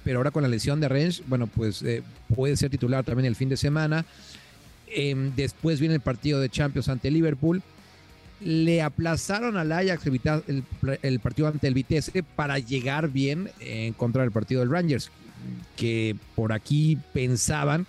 pero 0.04 0.18
ahora 0.18 0.30
con 0.30 0.42
la 0.42 0.48
lesión 0.48 0.80
de 0.80 0.88
Range, 0.88 1.22
bueno, 1.26 1.46
pues 1.46 1.82
eh, 1.82 2.02
puede 2.34 2.56
ser 2.56 2.70
titular 2.70 3.04
también 3.04 3.26
el 3.26 3.36
fin 3.36 3.48
de 3.48 3.56
semana. 3.56 4.04
Eh, 4.88 5.14
después 5.36 5.80
viene 5.80 5.94
el 5.96 6.00
partido 6.00 6.40
de 6.40 6.48
Champions 6.48 6.88
ante 6.88 7.10
Liverpool 7.10 7.62
le 8.40 8.82
aplazaron 8.82 9.56
al 9.56 9.72
Ajax 9.72 10.06
el, 10.06 10.62
el, 11.02 11.20
partido 11.20 11.48
ante 11.48 11.66
el 11.66 11.74
Vitesse 11.74 12.22
para 12.36 12.58
llegar 12.58 13.08
bien 13.08 13.50
en 13.60 13.92
contra 13.94 14.22
del 14.22 14.30
partido 14.30 14.60
del 14.60 14.70
Rangers, 14.70 15.10
que 15.76 16.16
por 16.34 16.52
aquí 16.52 16.98
pensaban 17.12 17.86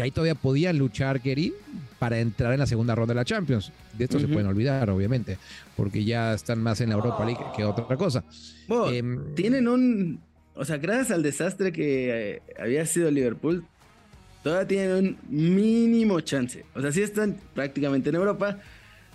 que 0.00 0.04
ahí 0.04 0.10
todavía 0.10 0.34
podían 0.34 0.78
luchar, 0.78 1.20
Kerry, 1.20 1.52
para 1.98 2.18
entrar 2.18 2.54
en 2.54 2.60
la 2.60 2.66
segunda 2.66 2.94
ronda 2.94 3.12
de 3.12 3.16
la 3.16 3.24
Champions. 3.26 3.70
De 3.92 4.04
esto 4.04 4.18
se 4.18 4.26
pueden 4.28 4.46
olvidar, 4.46 4.88
obviamente, 4.88 5.36
porque 5.76 6.04
ya 6.04 6.32
están 6.32 6.62
más 6.62 6.80
en 6.80 6.88
la 6.88 6.94
Europa 6.94 7.22
League 7.24 7.40
que 7.54 7.64
otra 7.64 7.96
cosa. 7.96 8.24
Em, 8.90 9.34
tienen 9.34 9.68
un, 9.68 10.20
o 10.54 10.64
sea, 10.64 10.78
gracias 10.78 11.10
al 11.10 11.22
desastre 11.22 11.70
que 11.70 12.36
eh, 12.36 12.42
había 12.58 12.86
sido 12.86 13.10
Liverpool, 13.10 13.64
todavía 14.42 14.66
tienen 14.66 15.18
un 15.28 15.54
mínimo 15.54 16.20
chance. 16.20 16.64
O 16.74 16.80
sea, 16.80 16.92
sí 16.92 17.02
están 17.02 17.36
prácticamente 17.54 18.08
en 18.08 18.14
Europa, 18.14 18.58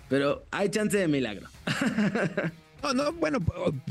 pero 0.08 0.44
hay 0.51 0.70
chance 0.70 0.98
de 0.98 1.08
milagro. 1.08 1.48
No, 2.86 2.94
no, 2.94 3.13
bueno, 3.13 3.39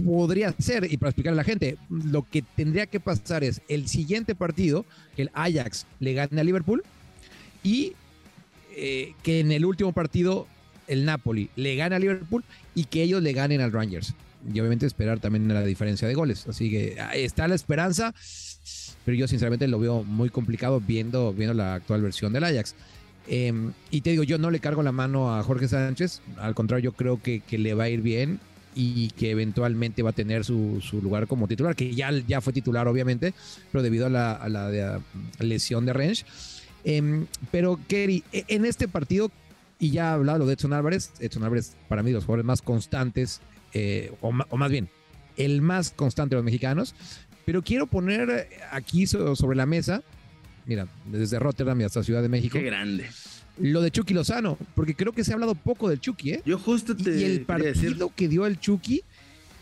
podría 0.05 0.55
ser, 0.61 0.87
y 0.89 0.97
para 0.99 1.11
explicar 1.11 1.33
a 1.33 1.37
la 1.37 1.43
gente, 1.43 1.79
lo 1.89 2.23
que 2.23 2.43
tendría 2.43 2.87
que 2.87 3.01
pasar 3.01 3.43
es 3.43 3.61
el 3.67 3.89
siguiente 3.89 4.37
partido, 4.37 4.85
que 5.17 5.23
el 5.23 5.31
Ajax 5.35 5.87
le 5.99 6.15
gane 6.15 6.41
a 6.41 6.45
Liverpool, 6.45 6.85
y 7.65 7.95
eh, 8.77 9.15
que 9.25 9.41
en 9.41 9.51
el 9.51 9.65
último 9.65 9.93
partido 9.93 10.47
el 10.87 11.05
Napoli 11.05 11.51
le 11.57 11.75
gane 11.75 11.97
a 11.97 11.99
Liverpool 11.99 12.45
y 12.75 12.85
que 12.85 13.03
ellos 13.03 13.21
le 13.21 13.33
ganen 13.33 13.61
al 13.61 13.73
Rangers. 13.73 14.15
Y 14.47 14.61
obviamente 14.61 14.87
esperar 14.87 15.19
también 15.19 15.49
la 15.49 15.65
diferencia 15.65 16.07
de 16.07 16.15
goles. 16.15 16.47
Así 16.47 16.71
que 16.71 16.97
está 17.15 17.49
la 17.49 17.57
esperanza, 17.57 18.15
pero 19.05 19.17
yo 19.17 19.27
sinceramente 19.27 19.67
lo 19.67 19.81
veo 19.81 20.05
muy 20.05 20.29
complicado 20.29 20.81
viendo, 20.81 21.33
viendo 21.33 21.55
la 21.55 21.75
actual 21.75 22.03
versión 22.03 22.33
del 22.33 22.45
Ajax. 22.45 22.77
Em, 23.27 23.73
y 23.91 24.03
te 24.03 24.11
digo, 24.11 24.23
yo 24.23 24.39
no 24.39 24.53
le 24.53 24.61
cargo 24.61 24.85
la 24.85 24.93
mano 24.93 25.35
a 25.35 25.43
Jorge 25.43 25.67
Sánchez, 25.67 26.21
al 26.37 26.55
contrario, 26.55 26.91
yo 26.91 26.93
creo 26.93 27.21
que 27.23 27.43
le 27.59 27.75
va 27.75 27.85
a 27.85 27.89
ir 27.89 28.01
bien 28.03 28.39
y 28.75 29.11
que 29.11 29.31
eventualmente 29.31 30.03
va 30.03 30.11
a 30.11 30.15
tener 30.15 30.45
su, 30.45 30.81
su, 30.81 31.01
lugar 31.01 31.27
como 31.27 31.49
titular, 31.49 31.77
que 31.77 31.95
ya, 31.95 32.11
ya 32.11 32.41
fue 32.41 32.53
titular 32.53 32.89
obviamente, 32.89 33.35
pero 33.71 33.83
debido 33.83 34.07
a 34.07 34.11
la, 34.11 34.33
a 34.33 34.49
la, 34.49 35.01
lesión 35.39 35.87
de 35.87 35.93
Range. 35.93 36.25
Em, 36.85 37.27
pero 37.51 37.79
Kerry, 37.89 38.25
e, 38.33 38.45
en 38.49 38.65
este 38.65 38.89
partido, 38.89 39.31
y 39.79 39.91
ya 39.91 40.11
ha 40.11 40.15
hablado 40.15 40.47
de 40.47 40.55
Edson 40.55 40.73
Álvarez, 40.73 41.13
Edson 41.21 41.45
Álvarez 41.45 41.77
para 41.89 42.03
mí 42.03 42.13
los 42.13 42.25
jugadores 42.25 42.47
más 42.47 42.63
constantes, 42.63 43.41
eh, 43.73 44.13
o, 44.21 44.29
o, 44.29 44.57
más 44.57 44.71
bien, 44.71 44.89
el 45.37 45.63
más 45.63 45.91
constante 45.91 46.35
de 46.35 46.39
los 46.39 46.45
mexicanos, 46.45 46.95
pero 47.45 47.63
quiero 47.63 47.87
poner 47.87 48.49
aquí 48.71 49.07
sobre 49.07 49.57
la 49.57 49.67
mesa 49.67 50.03
mira, 50.67 50.89
desde 51.07 51.39
Rotterdam 51.39 51.81
hasta 51.83 52.03
Ciudad 52.03 52.23
de 52.23 52.29
México. 52.29 52.59
Qué 52.59 52.65
grande. 52.65 53.07
Lo 53.59 53.81
de 53.83 53.91
Chucky 53.91 54.15
Lozano, 54.15 54.59
porque 54.75 54.95
creo 54.95 55.13
que 55.13 55.23
se 55.23 55.31
ha 55.31 55.35
hablado 55.35 55.55
poco 55.55 55.89
del 55.89 56.01
Chucky, 56.01 56.33
¿eh? 56.33 56.43
Yo 56.45 56.59
justo 56.59 56.97
te. 56.97 57.21
Y 57.21 57.25
el 57.25 57.43
partido 57.43 58.11
que 58.15 58.29
dio 58.29 58.47
el 58.47 58.59
Chucky 58.59 59.03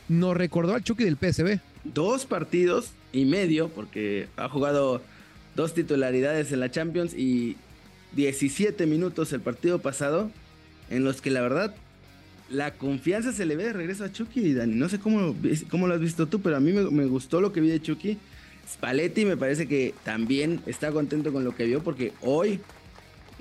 nos 0.09 0.37
recordó 0.37 0.75
al 0.75 0.83
Chucky 0.83 1.05
del 1.05 1.17
PSB. 1.17 1.61
Dos 1.85 2.25
partidos 2.25 2.93
y 3.13 3.25
medio, 3.27 3.69
porque 3.69 4.29
ha 4.37 4.49
jugado 4.49 5.03
dos 5.55 5.75
titularidades 5.75 6.53
en 6.53 6.61
la 6.61 6.71
Champions 6.71 7.13
y 7.15 7.57
17 8.17 8.87
minutos 8.87 9.33
el 9.33 9.41
partido 9.41 9.81
pasado, 9.81 10.31
en 10.91 11.05
los 11.05 11.21
que 11.21 11.31
la 11.31 11.43
verdad 11.43 11.75
la 12.53 12.75
confianza 12.75 13.33
se 13.33 13.47
le 13.47 13.57
ve 13.57 13.65
de 13.65 13.73
regreso 13.73 14.05
a 14.05 14.13
Chucky, 14.13 14.53
Dani. 14.53 14.75
No 14.75 14.89
sé 14.89 14.99
cómo, 14.99 15.35
cómo 15.71 15.89
lo 15.89 15.95
has 15.95 16.01
visto 16.01 16.27
tú, 16.27 16.41
pero 16.41 16.57
a 16.57 16.61
mí 16.61 16.73
me, 16.73 16.83
me 16.91 17.07
gustó 17.07 17.41
lo 17.41 17.53
que 17.53 17.61
vi 17.61 17.69
de 17.69 17.81
Chucky. 17.81 18.19
Spalletti 18.71 19.25
me 19.25 19.37
parece 19.37 19.67
que 19.67 19.95
también 20.05 20.61
está 20.67 20.93
contento 20.93 21.33
con 21.33 21.45
lo 21.45 21.55
que 21.55 21.65
vio 21.65 21.83
porque 21.83 22.13
hoy, 22.21 22.61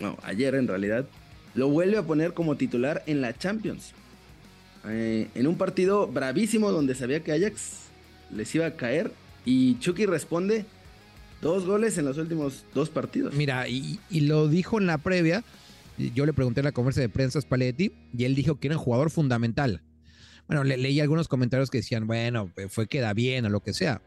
no, 0.01 0.17
ayer 0.23 0.55
en 0.55 0.67
realidad, 0.67 1.05
lo 1.53 1.69
vuelve 1.69 1.97
a 1.97 2.03
poner 2.03 2.33
como 2.33 2.55
titular 2.57 3.03
en 3.05 3.21
la 3.21 3.37
Champions. 3.37 3.93
Eh, 4.87 5.29
en 5.35 5.47
un 5.47 5.57
partido 5.57 6.07
bravísimo 6.07 6.71
donde 6.71 6.95
sabía 6.95 7.23
que 7.23 7.31
Ajax 7.31 7.89
les 8.35 8.53
iba 8.55 8.65
a 8.65 8.75
caer 8.75 9.11
y 9.45 9.77
Chucky 9.79 10.05
responde 10.07 10.65
dos 11.41 11.65
goles 11.65 11.97
en 11.97 12.05
los 12.05 12.17
últimos 12.17 12.65
dos 12.73 12.89
partidos. 12.89 13.33
Mira, 13.33 13.67
y, 13.67 13.99
lo 14.11 14.47
dijo 14.47 14.79
en 14.79 14.87
la 14.87 14.97
previa, 14.97 15.43
yo 15.97 16.25
le 16.25 16.33
pregunté 16.33 16.61
en 16.61 16.65
la 16.65 16.71
conversa 16.71 17.01
de 17.01 17.09
prensa 17.09 17.39
a 17.39 17.41
Spalletti 17.41 17.91
y 18.17 18.25
él 18.25 18.35
dijo 18.35 18.59
que 18.59 18.67
era 18.67 18.77
un 18.77 18.83
jugador 18.83 19.11
fundamental. 19.11 19.81
Bueno, 20.47 20.63
le, 20.63 20.77
leí 20.77 20.99
algunos 20.99 21.27
comentarios 21.27 21.69
que 21.69 21.79
decían, 21.79 22.07
bueno, 22.07 22.51
fue 22.69 22.87
queda 22.87 23.13
bien 23.13 23.45
o 23.45 23.49
lo 23.49 23.61
que 23.61 23.73
sea. 23.73 24.01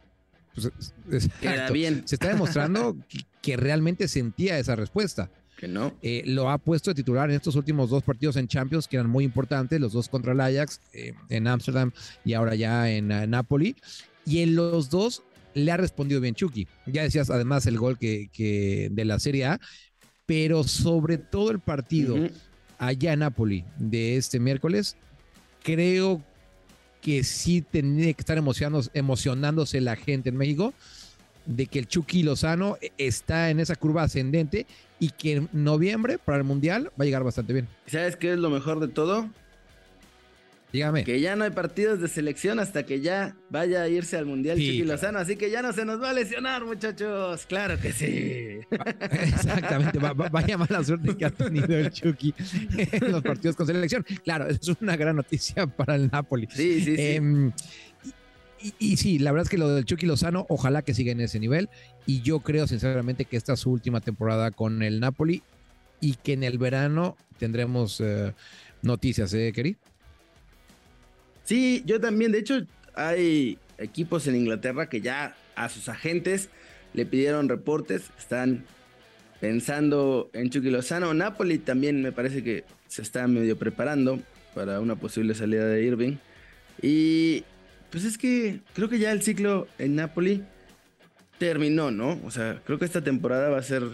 Pues, 0.54 1.28
Queda 1.40 1.70
bien. 1.70 2.02
Se 2.06 2.14
está 2.14 2.28
demostrando 2.28 2.96
que, 3.42 3.56
realmente 3.56 4.08
sentía 4.08 4.58
esa 4.58 4.76
respuesta. 4.76 5.30
Que 5.64 5.68
no. 5.68 5.94
Eh, 6.02 6.22
lo 6.26 6.50
ha 6.50 6.58
puesto 6.58 6.90
de 6.90 6.94
titular 6.94 7.30
en 7.30 7.36
estos 7.36 7.56
últimos 7.56 7.88
dos 7.88 8.02
partidos 8.02 8.36
en 8.36 8.46
Champions 8.46 8.86
que 8.86 8.96
eran 8.96 9.08
muy 9.08 9.24
importantes, 9.24 9.80
los 9.80 9.94
dos 9.94 10.10
contra 10.10 10.32
el 10.32 10.40
Ajax 10.42 10.78
eh, 10.92 11.14
en 11.30 11.46
Ámsterdam 11.46 11.90
y 12.22 12.34
ahora 12.34 12.54
ya 12.54 12.90
en 12.90 13.08
Napoli. 13.08 13.74
Y 14.26 14.40
en 14.40 14.56
los 14.56 14.90
dos 14.90 15.22
le 15.54 15.72
ha 15.72 15.78
respondido 15.78 16.20
bien 16.20 16.34
Chucky. 16.34 16.68
Ya 16.84 17.02
decías 17.04 17.30
además 17.30 17.64
el 17.64 17.78
gol 17.78 17.96
que, 17.98 18.90
de 18.92 19.04
la 19.06 19.18
Serie 19.18 19.46
A, 19.46 19.60
pero 20.26 20.64
sobre 20.64 21.16
todo 21.16 21.50
el 21.50 21.60
partido 21.60 22.16
allá 22.76 23.14
en 23.14 23.20
Napoli 23.20 23.64
de 23.78 24.18
este 24.18 24.40
miércoles, 24.40 24.98
creo 25.62 26.22
que 27.00 27.24
sí 27.24 27.62
tenía 27.62 28.12
que 28.12 28.20
estar 28.20 28.36
emocionándose 28.92 29.80
la 29.80 29.96
gente 29.96 30.28
en 30.28 30.36
México 30.36 30.74
de 31.46 31.66
que 31.66 31.78
el 31.78 31.88
Chucky 31.88 32.22
Lozano 32.22 32.76
está 32.98 33.50
en 33.50 33.60
esa 33.60 33.76
curva 33.76 34.02
ascendente 34.02 34.66
y 34.98 35.10
que 35.10 35.32
en 35.34 35.48
noviembre 35.52 36.18
para 36.18 36.38
el 36.38 36.44
Mundial 36.44 36.90
va 36.98 37.02
a 37.02 37.04
llegar 37.04 37.24
bastante 37.24 37.52
bien. 37.52 37.68
¿Sabes 37.86 38.16
qué 38.16 38.32
es 38.32 38.38
lo 38.38 38.50
mejor 38.50 38.80
de 38.80 38.88
todo? 38.88 39.28
Dígame. 40.74 41.04
Que 41.04 41.20
ya 41.20 41.36
no 41.36 41.44
hay 41.44 41.50
partidos 41.50 42.00
de 42.00 42.08
selección 42.08 42.58
hasta 42.58 42.84
que 42.84 43.00
ya 43.00 43.36
vaya 43.48 43.82
a 43.82 43.88
irse 43.88 44.16
al 44.16 44.26
Mundial 44.26 44.56
Chucky 44.56 44.82
Lozano, 44.82 45.20
así 45.20 45.36
que 45.36 45.48
ya 45.48 45.62
no 45.62 45.72
se 45.72 45.84
nos 45.84 46.02
va 46.02 46.10
a 46.10 46.12
lesionar, 46.12 46.64
muchachos. 46.64 47.46
Claro 47.46 47.78
que 47.78 47.92
sí. 47.92 48.58
Exactamente, 49.00 50.00
vaya 50.00 50.58
mala 50.58 50.82
suerte 50.82 51.16
que 51.16 51.26
ha 51.26 51.30
tenido 51.30 51.76
el 51.76 51.90
Chucky 51.92 52.34
en 52.76 53.12
los 53.12 53.22
partidos 53.22 53.54
con 53.54 53.68
selección. 53.68 54.04
Claro, 54.24 54.48
es 54.48 54.58
una 54.80 54.96
gran 54.96 55.14
noticia 55.14 55.64
para 55.68 55.94
el 55.94 56.10
Napoli. 56.10 56.48
Sí, 56.50 56.80
sí, 56.80 56.96
sí. 56.96 57.02
Em, 57.02 57.52
y, 58.78 58.96
sí, 58.96 59.18
la 59.18 59.32
verdad 59.32 59.44
es 59.44 59.50
que 59.50 59.58
lo 59.58 59.68
del 59.68 59.84
Chucky 59.84 60.06
Lozano, 60.06 60.46
ojalá 60.48 60.82
que 60.82 60.94
siga 60.94 61.12
en 61.12 61.20
ese 61.20 61.38
nivel. 61.38 61.68
Y 62.06 62.22
yo 62.22 62.40
creo 62.40 62.66
sinceramente 62.66 63.26
que 63.26 63.36
esta 63.36 63.52
es 63.52 63.60
su 63.60 63.70
última 63.70 64.00
temporada 64.00 64.50
con 64.50 64.82
el 64.82 65.00
Napoli 65.00 65.42
y 66.00 66.14
que 66.14 66.32
en 66.32 66.44
el 66.44 66.56
verano 66.56 67.16
tendremos 67.38 68.00
eh, 68.00 68.32
noticias, 68.82 69.34
¿eh, 69.34 69.52
Keri? 69.54 69.76
Sí, 71.44 71.82
yo 71.84 72.00
también. 72.00 72.32
De 72.32 72.38
hecho, 72.38 72.64
hay 72.94 73.58
equipos 73.78 74.26
en 74.26 74.36
Inglaterra 74.36 74.88
que 74.88 75.00
ya 75.00 75.36
a 75.56 75.68
sus 75.68 75.88
agentes 75.88 76.48
le 76.94 77.04
pidieron 77.04 77.48
reportes. 77.48 78.10
Están 78.18 78.64
pensando 79.40 80.30
en 80.32 80.48
Chucky 80.48 80.70
Lozano. 80.70 81.12
Napoli 81.12 81.58
también 81.58 82.00
me 82.00 82.12
parece 82.12 82.42
que 82.42 82.64
se 82.88 83.02
está 83.02 83.26
medio 83.28 83.58
preparando 83.58 84.20
para 84.54 84.80
una 84.80 84.96
posible 84.96 85.34
salida 85.34 85.66
de 85.66 85.84
Irving. 85.84 86.16
Y 86.80 87.44
pues 87.94 88.04
es 88.06 88.18
que 88.18 88.58
creo 88.72 88.88
que 88.88 88.98
ya 88.98 89.12
el 89.12 89.22
ciclo 89.22 89.68
en 89.78 89.94
Napoli 89.94 90.42
terminó, 91.38 91.92
¿no? 91.92 92.18
O 92.24 92.32
sea, 92.32 92.60
creo 92.64 92.76
que 92.76 92.86
esta 92.86 93.04
temporada 93.04 93.50
va 93.50 93.58
a 93.58 93.62
ser 93.62 93.84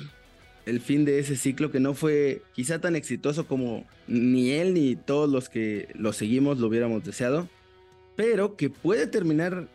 el 0.64 0.80
fin 0.80 1.04
de 1.04 1.18
ese 1.18 1.36
ciclo 1.36 1.70
que 1.70 1.80
no 1.80 1.92
fue 1.92 2.40
quizá 2.54 2.80
tan 2.80 2.96
exitoso 2.96 3.46
como 3.46 3.84
ni 4.08 4.52
él 4.52 4.72
ni 4.72 4.96
todos 4.96 5.28
los 5.28 5.50
que 5.50 5.88
lo 5.92 6.14
seguimos 6.14 6.58
lo 6.58 6.68
hubiéramos 6.68 7.04
deseado, 7.04 7.46
pero 8.16 8.56
que 8.56 8.70
puede 8.70 9.06
terminar 9.06 9.68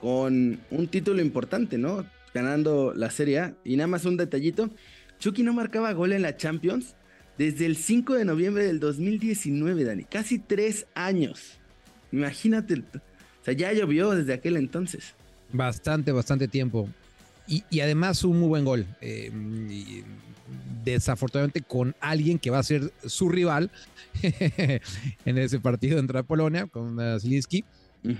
con 0.00 0.58
un 0.72 0.88
título 0.88 1.22
importante, 1.22 1.78
¿no? 1.78 2.04
Ganando 2.34 2.92
la 2.96 3.12
Serie 3.12 3.38
A. 3.38 3.54
Y 3.62 3.76
nada 3.76 3.86
más 3.86 4.04
un 4.06 4.16
detallito, 4.16 4.70
Chucky 5.20 5.44
no 5.44 5.52
marcaba 5.52 5.92
gol 5.92 6.14
en 6.14 6.22
la 6.22 6.36
Champions 6.36 6.96
desde 7.36 7.64
el 7.64 7.76
5 7.76 8.14
de 8.14 8.24
noviembre 8.24 8.66
del 8.66 8.80
2019, 8.80 9.84
Dani. 9.84 10.02
Casi 10.02 10.40
tres 10.40 10.88
años. 10.96 11.60
Imagínate, 12.10 12.82
sea, 13.48 13.70
ya 13.70 13.72
llovió 13.72 14.10
desde 14.10 14.34
aquel 14.34 14.56
entonces. 14.56 15.14
Bastante, 15.52 16.12
bastante 16.12 16.48
tiempo. 16.48 16.88
Y, 17.46 17.80
además 17.80 18.24
un 18.24 18.38
muy 18.40 18.48
buen 18.48 18.64
gol. 18.64 18.86
Eh, 19.00 19.32
desafortunadamente 20.84 21.62
con 21.62 21.94
alguien 22.00 22.38
que 22.38 22.50
va 22.50 22.58
a 22.58 22.62
ser 22.62 22.92
su 23.04 23.28
rival 23.28 23.70
en 24.22 25.38
ese 25.38 25.60
partido 25.60 25.98
entre 25.98 26.22
Polonia, 26.24 26.66
con 26.66 26.98
Zielinski. 27.20 27.64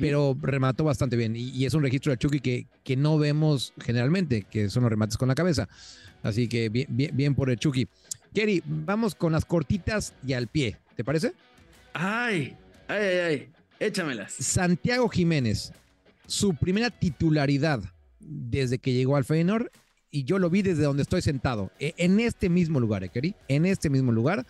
pero 0.01 0.37
remató 0.41 0.85
bastante 0.85 1.17
bien. 1.17 1.35
Y, 1.37 1.65
es 1.67 1.75
un 1.75 1.83
registro 1.83 2.11
de 2.11 2.19
Chucky 2.19 2.41
que, 2.41 2.67
que 2.85 2.97
no 2.97 3.19
vemos 3.19 3.75
generalmente, 3.81 4.43
que 4.43 4.71
son 4.71 4.83
los 4.85 4.91
remates 4.91 5.17
con 5.17 5.29
la 5.29 5.35
cabeza. 5.35 5.69
Así 6.23 6.49
que 6.49 6.69
bien, 6.69 6.89
bien, 6.89 7.35
por 7.35 7.51
el 7.51 7.59
Chucky. 7.59 7.87
Kerry, 8.35 8.63
vamos 8.67 9.15
con 9.15 9.33
las 9.33 9.45
cortitas 9.45 10.15
y 10.27 10.33
al 10.33 10.49
pie. 10.49 10.77
¿Te 10.97 11.05
parece? 11.05 11.33
Ay, 11.93 12.57
ay, 12.89 13.03
ay, 13.03 13.19
ay. 13.19 13.49
Échamelas. 13.81 14.33
Santiago 14.33 15.09
Jiménez, 15.09 15.73
su 16.27 16.55
primera 16.55 16.91
titularidad 16.91 17.81
desde 18.21 18.79
que 18.79 18.93
llegó 18.93 19.17
al 19.17 19.25
Feyenoord 19.25 19.71
y 20.11 20.25
yo 20.25 20.39
lo 20.39 20.51
vi 20.51 20.63
desde 20.63 20.83
donde 20.83 21.03
estoy 21.03 21.23
sentado, 21.23 21.71
e, 21.79 21.95
en 21.99 22.21
este 22.21 22.49
mismo 22.49 22.81
lugar, 22.81 23.05
¿eh, 23.05 23.09
Kerry, 23.09 23.35
en 23.49 23.67
este 23.67 23.91
mismo 23.91 24.13
lugar. 24.13 24.47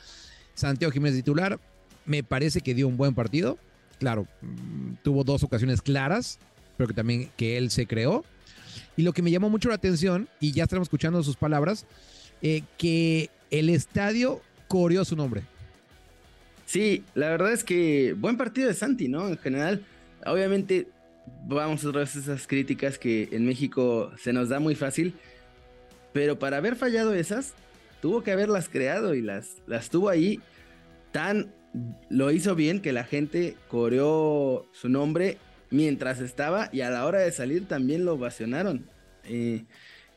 Santiago 0.55 0.93
Jiménez 0.93 1.17
titular, 1.17 1.61
me 2.05 2.23
parece 2.23 2.61
que 2.61 2.75
dio 2.75 2.89
un 2.89 2.97
buen 2.97 3.15
partido. 3.15 3.59
Claro, 3.99 4.27
mm, 4.41 4.95
tuvo 5.03 5.25
dos 5.25 5.43
ocasiones 5.43 5.83
claras, 5.83 6.39
pero 6.77 6.89
que 6.89 6.95
también 6.95 7.31
que 7.37 7.57
él 7.57 7.71
se 7.71 7.87
creó. 7.87 8.25
Y 8.97 9.03
lo 9.03 9.13
que 9.13 9.23
me 9.23 9.31
llamó 9.31 9.51
mucho 9.51 9.69
la 9.69 9.75
atención, 9.75 10.29
y 10.41 10.53
ya 10.53 10.65
estamos 10.65 10.87
escuchando 10.87 11.23
sus 11.23 11.37
palabras, 11.37 11.87
eh, 12.43 12.63
que 12.77 13.31
el 13.51 13.69
estadio 13.69 14.41
coreó 14.69 15.05
su 15.05 15.17
nombre. 15.17 15.43
Sí, 16.69 17.03
la 17.15 17.31
verdad 17.31 17.55
es 17.55 17.65
que 17.65 18.13
buen 18.13 18.37
partido 18.37 18.69
de 18.69 18.75
Santi, 18.75 19.09
¿no? 19.09 19.27
En 19.27 19.39
general, 19.39 19.87
obviamente 20.27 20.87
vamos 21.47 21.83
otra 21.87 22.01
vez 22.01 22.15
esas 22.15 22.47
críticas 22.47 22.99
que 22.99 23.31
en 23.33 23.47
México 23.47 24.13
se 24.19 24.35
nos 24.35 24.51
da 24.51 24.61
muy 24.61 24.75
fácil, 24.75 25.15
pero 26.13 26.39
para 26.39 26.59
haber 26.59 26.77
fallado 26.77 27.15
esas, 27.15 27.55
tuvo 28.03 28.23
que 28.23 28.33
haberlas 28.33 28.69
creado 28.69 29.15
y 29.15 29.23
las, 29.23 29.63
las 29.67 29.89
tuvo 29.89 30.11
ahí 30.11 30.41
tan 31.11 31.51
lo 32.11 32.31
hizo 32.33 32.55
bien 32.55 32.83
que 32.83 32.93
la 32.93 33.05
gente 33.05 33.57
coreó 33.69 34.67
su 34.73 34.91
nombre 34.91 35.39
mientras 35.71 36.21
estaba 36.21 36.69
y 36.71 36.83
a 36.83 36.91
la 36.91 37.07
hora 37.07 37.21
de 37.21 37.33
salir 37.33 37.67
también 37.67 38.05
lo 38.05 38.13
ovacionaron. 38.13 38.87
Eh, 39.25 39.65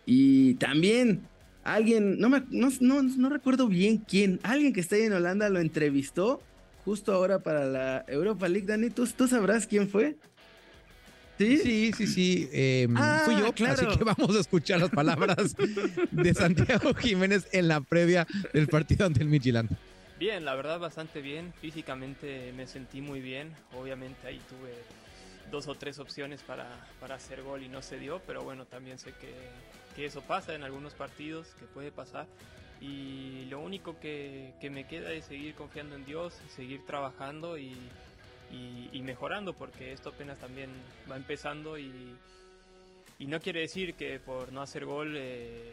y 0.06 0.56
también 0.56 1.22
alguien, 1.64 2.20
no, 2.20 2.30
me, 2.30 2.44
no, 2.50 3.30
recuerdo 3.30 3.68
bien 3.68 3.98
quién, 3.98 4.40
alguien 4.44 4.74
que 4.74 4.80
está 4.80 4.96
ahí 4.96 5.04
en 5.04 5.14
Holanda 5.14 5.50
lo 5.50 5.60
entrevistó 5.60 6.42
justo 6.86 7.14
ahora 7.14 7.40
para 7.40 7.66
la 7.66 8.06
Europa 8.08 8.48
League. 8.48 8.68
Dani, 8.68 8.90
¿tú, 8.90 9.06
sabrás 9.06 9.68
quién 9.68 9.88
fue? 9.90 10.18
Sí, 11.38 11.58
sí, 11.58 11.92
sí, 11.98 12.08
sí. 12.08 12.50
Em, 12.52 12.96
ah, 12.98 13.24
fui 13.26 13.36
yo, 13.36 13.52
claro. 13.54 13.88
así 13.88 13.98
que 13.98 14.04
vamos 14.18 14.36
a 14.36 14.40
escuchar 14.40 14.80
las 14.80 14.90
palabras 14.90 15.56
de 16.12 16.34
Santiago 16.36 16.94
Jiménez 16.94 17.48
en 17.52 17.68
la 17.68 17.82
previa 17.82 18.28
del 18.54 18.68
partido 18.68 19.06
ante 19.06 19.22
el 19.22 19.30
Midtjylland. 19.30 19.70
Bien, 20.20 20.46
la 20.46 20.54
verdad 20.54 20.80
bastante 20.80 21.20
bien. 21.20 21.52
Físicamente 21.60 22.54
me 22.56 22.68
sentí 22.68 23.02
muy 23.02 23.22
bien. 23.22 23.50
Obviamente 23.76 24.28
ahí 24.28 24.40
tuve 24.48 24.72
dos 25.50 25.68
o 25.68 25.74
tres 25.74 25.98
opciones 25.98 26.42
para, 26.42 26.68
para 27.00 27.16
hacer 27.16 27.42
gol 27.42 27.64
y 27.64 27.70
no 27.70 27.82
se 27.82 27.98
dio, 27.98 28.22
pero 28.28 28.44
bueno, 28.44 28.66
también 28.66 29.00
sé 29.00 29.14
que, 29.20 29.34
que, 29.96 30.06
eso 30.06 30.22
pasa 30.22 30.54
en 30.56 30.64
algunos 30.64 30.94
partidos, 30.94 31.48
que 31.60 31.66
puede 31.66 31.92
pasar. 31.92 32.28
Y 32.80 33.46
lo 33.46 33.60
único 33.60 34.00
que, 34.00 34.54
me 34.72 34.86
queda 34.88 35.12
es 35.12 35.26
seguir 35.26 35.54
confiando 35.56 35.96
en 35.96 36.06
Dios, 36.06 36.34
seguir 36.56 36.86
trabajando 36.86 37.58
y, 37.58 37.76
mejorando, 39.04 39.54
porque 39.54 39.92
esto 39.92 40.10
apenas 40.10 40.38
también 40.40 40.70
va 41.10 41.16
empezando 41.18 41.78
y, 41.78 42.16
no 43.20 43.40
quiere 43.40 43.62
decir 43.62 43.94
que 43.94 44.20
por 44.20 44.52
no 44.52 44.62
hacer 44.62 44.86
gol... 44.86 45.16
Eh, 45.18 45.72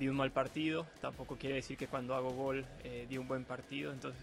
di 0.00 0.08
un 0.08 0.16
mal 0.16 0.32
partido, 0.32 0.86
tampoco 1.02 1.36
quiere 1.36 1.56
decir 1.56 1.76
que 1.76 1.86
cuando 1.86 2.14
hago 2.14 2.30
gol 2.30 2.64
eh, 2.84 3.04
di 3.06 3.18
un 3.18 3.28
buen 3.28 3.44
partido, 3.44 3.92
entonces 3.92 4.18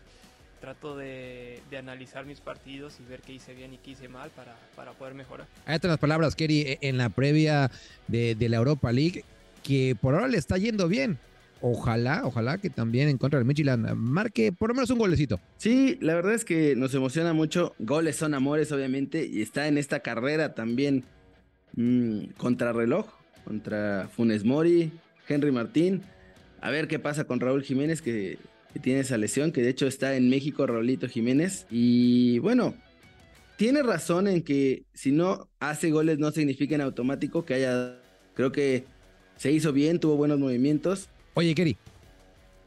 trato 0.58 0.98
de, 0.98 1.62
analizar 1.78 2.26
mis 2.26 2.40
partidos 2.40 2.98
y 3.00 3.10
ver 3.10 3.22
qué 3.22 3.34
hice 3.34 3.54
bien 3.54 3.74
y 3.74 3.78
qué 3.78 3.92
hice 3.92 4.08
mal 4.08 4.30
para, 4.32 4.56
para 4.76 4.92
poder 4.94 5.14
mejorar. 5.14 5.48
Ahí 5.66 5.76
están 5.76 5.90
las 5.90 6.00
palabras, 6.00 6.36
Kerry, 6.36 6.62
e, 6.62 6.78
en 6.82 6.98
la 6.98 7.10
previa 7.10 7.72
de, 8.08 8.36
la 8.50 8.58
Europa 8.58 8.92
League, 8.92 9.24
que 9.64 9.96
por 10.00 10.14
ahora 10.14 10.28
le 10.28 10.38
está 10.38 10.58
yendo 10.58 10.88
bien. 10.88 11.18
Ojalá, 11.60 12.22
ojalá 12.24 12.60
que 12.60 12.70
también 12.70 13.10
en 13.10 13.18
contra 13.18 13.40
del 13.40 13.48
Michelin 13.48 13.88
marque 13.96 14.52
por 14.52 14.70
lo 14.70 14.76
menos 14.76 14.92
un 14.92 15.00
golecito. 15.00 15.40
Sí, 15.58 15.98
la 16.02 16.14
verdad 16.14 16.36
es 16.36 16.46
que 16.46 16.76
nos 16.76 16.94
emociona 16.94 17.34
mucho. 17.34 17.74
Goles 17.80 18.16
son 18.16 18.36
amores, 18.36 18.72
obviamente, 18.72 19.26
y 19.26 19.42
está 19.42 19.68
en 19.68 19.80
esta 19.80 20.02
carrera 20.02 20.54
también 20.54 21.04
mmm, 21.76 22.26
contra 22.38 22.74
reloj, 22.74 23.08
contra 23.44 24.08
Funes 24.16 24.44
Mori, 24.46 24.92
Henry 25.28 25.52
Martín. 25.52 26.04
A 26.62 26.70
ver 26.70 26.88
qué 26.88 27.00
pasa 27.00 27.24
con 27.24 27.40
Raúl 27.40 27.64
Jiménez, 27.64 28.04
que, 28.04 28.38
tiene 28.80 29.02
esa 29.02 29.18
lesión, 29.18 29.52
que 29.52 29.62
de 29.62 29.70
hecho 29.70 29.88
está 29.88 30.16
en 30.16 30.30
México, 30.30 30.66
Raulito 30.66 31.08
Jiménez. 31.08 31.66
Y 31.70 32.40
bueno, 32.40 32.76
tiene 33.58 33.84
razón 33.84 34.28
en 34.28 34.44
que 34.44 34.84
si 34.94 35.12
no 35.12 35.50
hace 35.60 35.92
goles 35.92 36.20
no 36.20 36.32
significa 36.32 36.76
en 36.76 36.82
automático 36.82 37.46
que 37.46 37.56
haya... 37.56 38.00
Creo 38.34 38.52
que 38.52 38.86
se 39.36 39.52
hizo 39.52 39.74
bien, 39.74 40.00
tuvo 40.00 40.16
buenos 40.16 40.40
movimientos. 40.40 41.10
Oye, 41.34 41.56
Keri, 41.56 41.76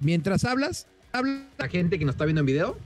mientras 0.00 0.44
hablas, 0.44 0.88
habla 1.12 1.46
la 1.58 1.68
gente 1.68 1.98
que 1.98 2.04
nos 2.04 2.14
está 2.14 2.24
viendo 2.24 2.40
en 2.40 2.46
video. 2.46 2.76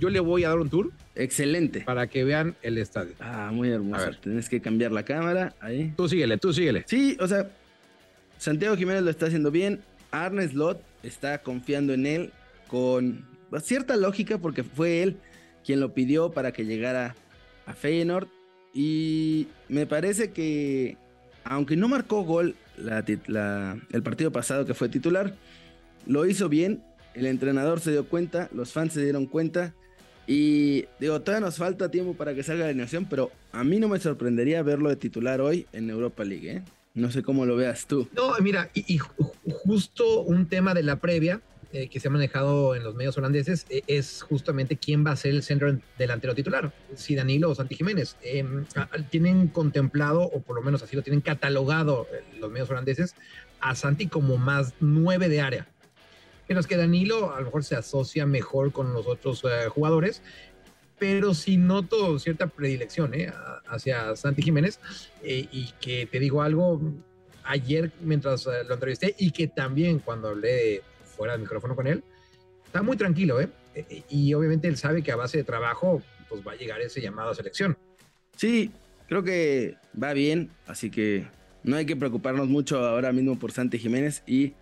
Yo 0.00 0.10
le 0.10 0.18
voy 0.18 0.42
a 0.42 0.48
dar 0.48 0.58
un 0.58 0.68
tour. 0.68 0.90
Excelente. 1.14 1.82
Para 1.82 2.08
que 2.08 2.24
vean 2.24 2.56
el 2.62 2.78
estadio. 2.78 3.14
Ah, 3.20 3.50
muy 3.52 3.70
hermoso. 3.70 4.10
Tienes 4.20 4.48
que 4.48 4.60
cambiar 4.60 4.90
la 4.90 5.04
cámara. 5.04 5.54
Ahí. 5.60 5.92
Tú 5.96 6.08
síguele, 6.08 6.38
tú 6.38 6.52
síguele. 6.52 6.84
Sí, 6.86 7.16
o 7.20 7.28
sea, 7.28 7.50
Santiago 8.38 8.76
Jiménez 8.76 9.02
lo 9.02 9.10
está 9.10 9.26
haciendo 9.26 9.52
bien. 9.52 9.80
Arne 10.10 10.46
Slot 10.48 10.82
está 11.02 11.38
confiando 11.38 11.92
en 11.94 12.06
él 12.06 12.32
con 12.74 13.24
cierta 13.62 13.96
lógica 13.96 14.38
porque 14.38 14.64
fue 14.64 15.04
él 15.04 15.16
quien 15.64 15.78
lo 15.78 15.94
pidió 15.94 16.32
para 16.32 16.50
que 16.50 16.64
llegara 16.64 17.14
a 17.66 17.72
Feyenoord. 17.72 18.26
Y 18.72 19.46
me 19.68 19.86
parece 19.86 20.32
que, 20.32 20.96
aunque 21.44 21.76
no 21.76 21.86
marcó 21.86 22.24
gol 22.24 22.56
el 22.76 24.02
partido 24.02 24.32
pasado 24.32 24.66
que 24.66 24.74
fue 24.74 24.88
titular, 24.88 25.36
lo 26.04 26.26
hizo 26.26 26.48
bien. 26.48 26.82
El 27.14 27.26
entrenador 27.26 27.78
se 27.78 27.92
dio 27.92 28.08
cuenta, 28.08 28.48
los 28.52 28.72
fans 28.72 28.94
se 28.94 29.04
dieron 29.04 29.26
cuenta. 29.26 29.72
Y 30.26 30.86
digo, 30.98 31.20
todavía 31.20 31.46
nos 31.46 31.58
falta 31.58 31.92
tiempo 31.92 32.14
para 32.14 32.34
que 32.34 32.42
salga 32.42 32.64
la 32.64 32.70
alineación, 32.70 33.06
pero 33.08 33.30
a 33.52 33.62
mí 33.62 33.78
no 33.78 33.86
me 33.86 34.00
sorprendería 34.00 34.64
verlo 34.64 34.88
de 34.88 34.96
titular 34.96 35.40
hoy 35.40 35.68
en 35.72 35.90
Europa 35.90 36.24
League. 36.24 36.50
¿eh? 36.50 36.62
No 36.94 37.12
sé 37.12 37.22
cómo 37.22 37.46
lo 37.46 37.54
veas 37.54 37.86
tú. 37.86 38.08
No, 38.16 38.32
mira, 38.40 38.68
y, 38.74 38.98
justo 39.64 40.22
un 40.22 40.48
tema 40.48 40.74
de 40.74 40.82
la 40.82 40.96
previa 40.96 41.40
eh, 41.76 41.88
que 41.88 41.98
se 41.98 42.06
ha 42.06 42.10
manejado 42.12 42.76
en 42.76 42.84
los 42.84 42.94
medios 42.94 43.18
holandeses 43.18 43.66
eh, 43.68 43.82
es 43.88 44.22
justamente 44.22 44.76
quién 44.76 45.04
va 45.04 45.10
a 45.10 45.16
ser 45.16 45.32
el 45.32 45.42
centro 45.42 45.76
delantero 45.98 46.32
titular, 46.32 46.72
si 46.94 47.16
Danilo 47.16 47.50
o 47.50 47.54
Santi 47.56 47.74
Jiménez. 47.74 48.16
Em, 48.22 48.64
tienen 49.10 49.48
contemplado, 49.48 50.22
o 50.22 50.40
por 50.40 50.54
lo 50.54 50.62
menos 50.62 50.84
así 50.84 50.94
lo 50.94 51.02
tienen 51.02 51.20
catalogado 51.20 52.06
eh, 52.12 52.22
los 52.38 52.48
medios 52.48 52.70
holandeses, 52.70 53.16
a 53.58 53.74
Santi 53.74 54.06
como 54.06 54.36
más 54.36 54.74
nueve 54.78 55.28
de 55.28 55.40
área. 55.40 55.66
Menos 56.48 56.68
que 56.68 56.76
Danilo 56.76 57.34
a 57.34 57.40
lo 57.40 57.46
mejor 57.46 57.64
se 57.64 57.74
asocia 57.74 58.24
mejor 58.24 58.70
con 58.70 58.92
los 58.92 59.08
otros 59.08 59.42
jugadores, 59.70 60.22
pero 60.96 61.34
sí 61.34 61.56
noto 61.56 62.20
cierta 62.20 62.46
predilección 62.46 63.14
hacia 63.66 64.14
Santi 64.14 64.42
Jiménez 64.42 64.78
y 65.24 65.72
que 65.80 66.06
te 66.06 66.20
digo 66.20 66.42
algo 66.42 66.80
ayer 67.42 67.90
mientras 68.00 68.46
lo 68.46 68.74
entrevisté 68.74 69.16
y 69.18 69.32
que 69.32 69.48
también 69.48 69.98
cuando 69.98 70.28
hablé 70.28 70.82
fuera 71.14 71.32
del 71.32 71.42
micrófono 71.42 71.74
con 71.74 71.86
él, 71.86 72.02
está 72.66 72.82
muy 72.82 72.96
tranquilo, 72.96 73.40
¿eh? 73.40 73.48
Y 74.08 74.34
obviamente 74.34 74.68
él 74.68 74.76
sabe 74.76 75.02
que 75.02 75.12
a 75.12 75.16
base 75.16 75.38
de 75.38 75.44
trabajo 75.44 76.02
pues 76.28 76.46
va 76.46 76.52
a 76.52 76.56
llegar 76.56 76.80
ese 76.80 77.00
llamado 77.00 77.30
a 77.30 77.34
selección. 77.34 77.76
Sí, 78.36 78.70
creo 79.08 79.22
que 79.22 79.76
va 80.00 80.12
bien, 80.12 80.50
así 80.66 80.90
que 80.90 81.26
no 81.62 81.76
hay 81.76 81.86
que 81.86 81.96
preocuparnos 81.96 82.48
mucho 82.48 82.84
ahora 82.84 83.12
mismo 83.12 83.38
por 83.38 83.52
Santi 83.52 83.78
Jiménez 83.78 84.22
y 84.26 84.54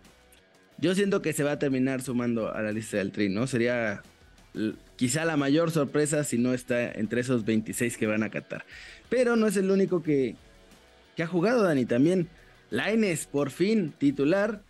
yo 0.78 0.94
siento 0.94 1.22
que 1.22 1.32
se 1.32 1.44
va 1.44 1.52
a 1.52 1.58
terminar 1.58 2.02
sumando 2.02 2.52
a 2.52 2.60
la 2.60 2.72
lista 2.72 2.96
del 2.96 3.12
tri, 3.12 3.28
¿no? 3.28 3.46
Sería 3.46 4.02
quizá 4.96 5.24
la 5.24 5.36
mayor 5.36 5.70
sorpresa 5.70 6.24
si 6.24 6.38
no 6.38 6.52
está 6.52 6.92
entre 6.92 7.20
esos 7.20 7.44
26 7.44 7.96
que 7.96 8.06
van 8.06 8.22
a 8.22 8.30
Qatar. 8.30 8.64
Pero 9.08 9.36
no 9.36 9.46
es 9.46 9.56
el 9.56 9.70
único 9.70 10.02
que, 10.02 10.36
que 11.16 11.22
ha 11.22 11.26
jugado, 11.26 11.62
Dani. 11.62 11.84
También 11.86 12.28
Laines, 12.70 13.26
por 13.26 13.50
fin, 13.50 13.92
titular. 13.96 14.62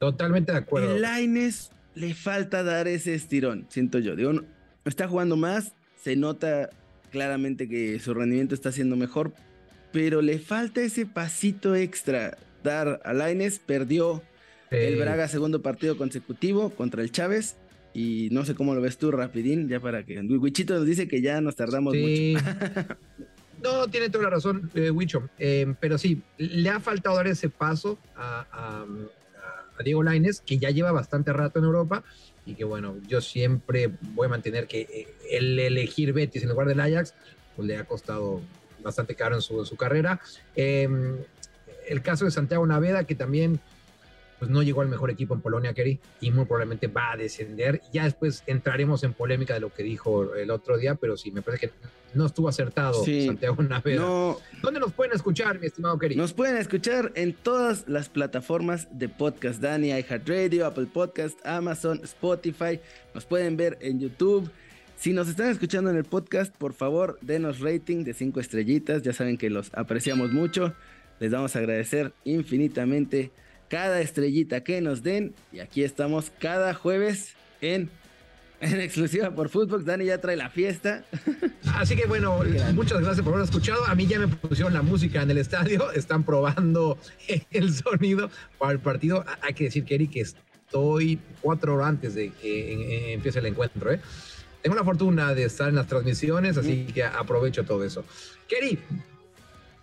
Totalmente 0.00 0.52
de 0.52 0.58
acuerdo. 0.58 0.96
Laines 0.96 1.70
le 1.94 2.14
falta 2.14 2.62
dar 2.62 2.88
ese 2.88 3.14
estirón, 3.14 3.66
siento 3.68 3.98
yo. 3.98 4.16
Digo, 4.16 4.32
está 4.86 5.06
jugando 5.06 5.36
más, 5.36 5.74
se 6.02 6.16
nota 6.16 6.70
claramente 7.10 7.68
que 7.68 8.00
su 8.00 8.14
rendimiento 8.14 8.54
está 8.54 8.72
siendo 8.72 8.96
mejor, 8.96 9.34
pero 9.92 10.22
le 10.22 10.38
falta 10.38 10.80
ese 10.80 11.04
pasito 11.04 11.76
extra. 11.76 12.38
Dar 12.64 13.02
a 13.04 13.12
Laines, 13.12 13.58
perdió 13.58 14.22
el 14.70 14.98
Braga 14.98 15.28
segundo 15.28 15.60
partido 15.60 15.98
consecutivo 15.98 16.70
contra 16.70 17.02
el 17.02 17.12
Chávez 17.12 17.56
y 17.92 18.28
no 18.32 18.46
sé 18.46 18.54
cómo 18.54 18.74
lo 18.74 18.80
ves 18.80 18.96
tú, 18.96 19.10
rapidín, 19.10 19.68
ya 19.68 19.80
para 19.80 20.02
que... 20.04 20.18
Wichito 20.20 20.74
nos 20.74 20.86
dice 20.86 21.08
que 21.08 21.20
ya 21.20 21.42
nos 21.42 21.56
tardamos 21.56 21.94
mucho. 21.94 22.42
no, 23.62 23.86
tiene 23.88 24.08
toda 24.08 24.24
la 24.24 24.30
razón, 24.30 24.70
eh, 24.74 24.90
Wicho. 24.90 25.28
Eh, 25.38 25.74
pero 25.78 25.98
sí, 25.98 26.22
le 26.38 26.70
ha 26.70 26.80
faltado 26.80 27.16
dar 27.16 27.26
ese 27.26 27.50
paso 27.50 27.98
a, 28.16 28.86
Diego 29.82 30.02
Laines, 30.02 30.40
que 30.40 30.58
ya 30.58 30.70
lleva 30.70 30.92
bastante 30.92 31.32
rato 31.32 31.58
en 31.58 31.64
Europa. 31.64 32.04
Y 32.46 32.54
que 32.54 32.64
bueno, 32.64 32.96
yo 33.06 33.20
siempre 33.20 33.90
voy 34.14 34.26
a 34.26 34.30
mantener 34.30 34.66
que 34.66 34.80
eh, 34.80 35.08
el 35.30 35.58
elegir 35.58 36.12
Betis 36.12 36.42
en 36.42 36.48
lugar 36.48 36.66
del 36.66 36.80
Ajax 36.80 37.14
pues, 37.56 37.68
le 37.68 37.76
ha 37.76 37.84
costado 37.84 38.40
bastante 38.82 39.14
caro 39.14 39.36
en 39.36 39.42
su, 39.42 39.64
su 39.64 39.76
carrera. 39.76 40.20
Em, 40.56 41.16
el 41.88 42.02
caso 42.02 42.24
de 42.24 42.30
Santiago 42.30 42.66
Naveda, 42.66 43.04
que 43.04 43.14
también 43.14 43.60
pues 44.40 44.50
no 44.50 44.62
llegó 44.62 44.80
al 44.80 44.88
mejor 44.88 45.10
equipo 45.10 45.34
en 45.34 45.42
Polonia, 45.42 45.74
Kerry, 45.74 46.00
y 46.22 46.30
muy 46.30 46.46
probablemente 46.46 46.86
va 46.88 47.12
a 47.12 47.16
descender. 47.16 47.82
Ya 47.92 48.04
después 48.04 48.42
entraremos 48.46 49.04
en 49.04 49.12
polémica 49.12 49.52
de 49.52 49.60
lo 49.60 49.72
que 49.72 49.82
dijo 49.82 50.34
el 50.34 50.50
otro 50.50 50.78
día, 50.78 50.94
pero 50.94 51.18
sí, 51.18 51.30
me 51.30 51.42
parece 51.42 51.68
que 51.68 51.72
no 52.14 52.24
estuvo 52.24 52.48
acertado 52.48 53.04
Santiago 53.04 53.62
Naveda. 53.62 54.02
¿Dónde 54.62 54.80
nos 54.80 54.94
pueden 54.94 55.14
escuchar, 55.14 55.60
mi 55.60 55.66
estimado 55.66 55.98
Kerry? 55.98 56.16
Nos 56.16 56.32
pueden 56.32 56.56
escuchar 56.56 57.12
en 57.16 57.34
todas 57.34 57.86
las 57.86 58.08
plataformas 58.08 58.88
de 58.90 59.10
podcast, 59.10 59.60
Dani, 59.60 59.90
iHeartRadio, 59.90 60.64
Apple 60.64 60.86
Podcast, 60.86 61.38
Amazon, 61.44 62.00
Spotify. 62.02 62.80
Nos 63.14 63.26
pueden 63.26 63.58
ver 63.58 63.76
en 63.82 64.00
YouTube. 64.00 64.50
Si 64.96 65.12
nos 65.12 65.28
están 65.28 65.50
escuchando 65.50 65.90
en 65.90 65.96
el 65.98 66.04
podcast, 66.04 66.54
por 66.56 66.72
favor, 66.72 67.18
denos 67.20 67.60
rating 67.60 68.04
de 68.04 68.14
cinco 68.14 68.40
estrellitas. 68.40 69.02
Ya 69.02 69.12
saben 69.12 69.36
que 69.36 69.50
los 69.50 69.70
apreciamos 69.74 70.32
mucho. 70.32 70.74
Les 71.18 71.30
vamos 71.30 71.54
a 71.56 71.58
agradecer 71.58 72.14
infinitamente 72.24 73.30
cada 73.70 74.00
estrellita 74.00 74.62
que 74.62 74.82
nos 74.82 75.02
den. 75.02 75.32
Y 75.52 75.60
aquí 75.60 75.82
estamos 75.82 76.30
cada 76.38 76.74
jueves 76.74 77.34
en, 77.62 77.88
en 78.60 78.80
exclusiva 78.80 79.30
por 79.30 79.48
Footbox. 79.48 79.86
Dani 79.86 80.04
ya 80.04 80.20
trae 80.20 80.36
la 80.36 80.50
fiesta. 80.50 81.04
Así 81.76 81.96
que 81.96 82.06
bueno, 82.06 82.40
muchas 82.74 83.00
gracias 83.00 83.24
por 83.24 83.32
haber 83.34 83.44
escuchado. 83.44 83.86
A 83.86 83.94
mí 83.94 84.06
ya 84.06 84.18
me 84.18 84.28
pusieron 84.28 84.74
la 84.74 84.82
música 84.82 85.22
en 85.22 85.30
el 85.30 85.38
estadio. 85.38 85.90
Están 85.94 86.24
probando 86.24 86.98
el 87.50 87.72
sonido 87.72 88.28
para 88.58 88.72
el 88.72 88.80
partido. 88.80 89.24
Hay 89.40 89.54
que 89.54 89.64
decir, 89.64 89.84
Kerry, 89.84 90.08
que 90.08 90.20
estoy 90.20 91.20
cuatro 91.40 91.76
horas 91.76 91.88
antes 91.88 92.14
de 92.14 92.30
que 92.30 93.14
empiece 93.14 93.38
el 93.38 93.46
encuentro. 93.46 93.92
¿eh? 93.92 94.00
Tengo 94.62 94.76
la 94.76 94.84
fortuna 94.84 95.32
de 95.32 95.44
estar 95.44 95.68
en 95.68 95.76
las 95.76 95.86
transmisiones, 95.86 96.58
así 96.58 96.86
que 96.86 97.04
aprovecho 97.04 97.64
todo 97.64 97.84
eso. 97.84 98.04
Kerry, 98.48 98.78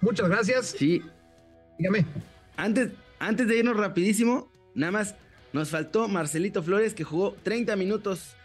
muchas 0.02 0.28
gracias. 0.28 0.76
Sí. 0.78 1.02
Dígame. 1.80 2.06
Antes, 2.58 2.90
antes 3.20 3.48
de 3.48 3.58
irnos 3.58 3.78
rapidísimo, 3.78 4.52
nada 4.76 4.92
más 4.92 5.16
nos 5.54 5.70
faltó 5.70 6.08
Marcelito 6.08 6.62
Flores 6.62 6.94
que 6.94 7.04
jugó 7.04 7.36
30 7.44 7.76
minutos 7.76 8.36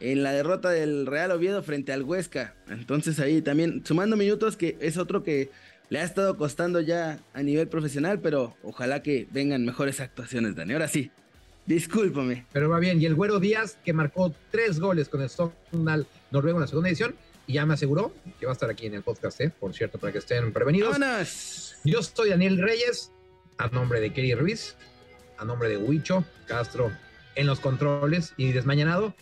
en 0.00 0.22
la 0.22 0.32
derrota 0.32 0.70
del 0.70 1.06
Real 1.06 1.30
Oviedo 1.30 1.62
frente 1.62 1.92
al 1.92 2.02
Huesca. 2.02 2.54
Entonces 2.68 3.20
ahí 3.20 3.42
también 3.42 3.82
sumando 3.84 4.16
minutos 4.16 4.56
que 4.56 4.76
es 4.80 4.96
otro 4.96 5.22
que 5.22 5.50
le 5.90 6.00
ha 6.00 6.04
estado 6.04 6.36
costando 6.36 6.80
ya 6.80 7.18
a 7.34 7.42
nivel 7.42 7.68
profesional, 7.68 8.20
pero 8.20 8.56
ojalá 8.62 9.02
que 9.02 9.26
vengan 9.32 9.64
mejores 9.64 10.00
actuaciones, 10.00 10.54
Dani. 10.54 10.72
Ahora 10.74 10.88
sí, 10.88 11.10
discúlpame. 11.66 12.46
Pero 12.52 12.68
va 12.68 12.78
bien. 12.78 13.02
Y 13.02 13.06
el 13.06 13.16
Güero 13.16 13.40
Díaz, 13.40 13.76
que 13.84 13.92
marcó 13.92 14.32
tres 14.50 14.78
goles 14.78 15.08
con 15.08 15.20
el 15.22 15.28
Sogndal 15.28 16.06
Noruego 16.30 16.58
en 16.58 16.62
la 16.62 16.66
segunda 16.68 16.88
edición, 16.88 17.14
y 17.46 17.54
ya 17.54 17.66
me 17.66 17.74
aseguró 17.74 18.14
que 18.38 18.46
va 18.46 18.52
a 18.52 18.54
estar 18.54 18.70
aquí 18.70 18.86
en 18.86 18.94
el 18.94 19.02
podcast, 19.02 19.40
¿eh? 19.40 19.50
por 19.50 19.74
cierto, 19.74 19.98
para 19.98 20.12
que 20.12 20.18
estén 20.18 20.52
prevenidos. 20.52 20.96
¡Vámonos! 20.96 21.74
Yo 21.82 22.00
soy 22.02 22.30
Daniel 22.30 22.58
Reyes 22.58 23.10
a 23.60 23.68
nombre 23.68 24.00
de 24.00 24.10
Kerry 24.12 24.34
Ruiz, 24.34 24.74
a 25.36 25.44
nombre 25.44 25.68
de 25.68 25.76
Huicho 25.76 26.24
Castro 26.46 26.90
en 27.34 27.46
los 27.46 27.60
controles 27.60 28.32
y 28.38 28.52
desmañanado. 28.52 29.14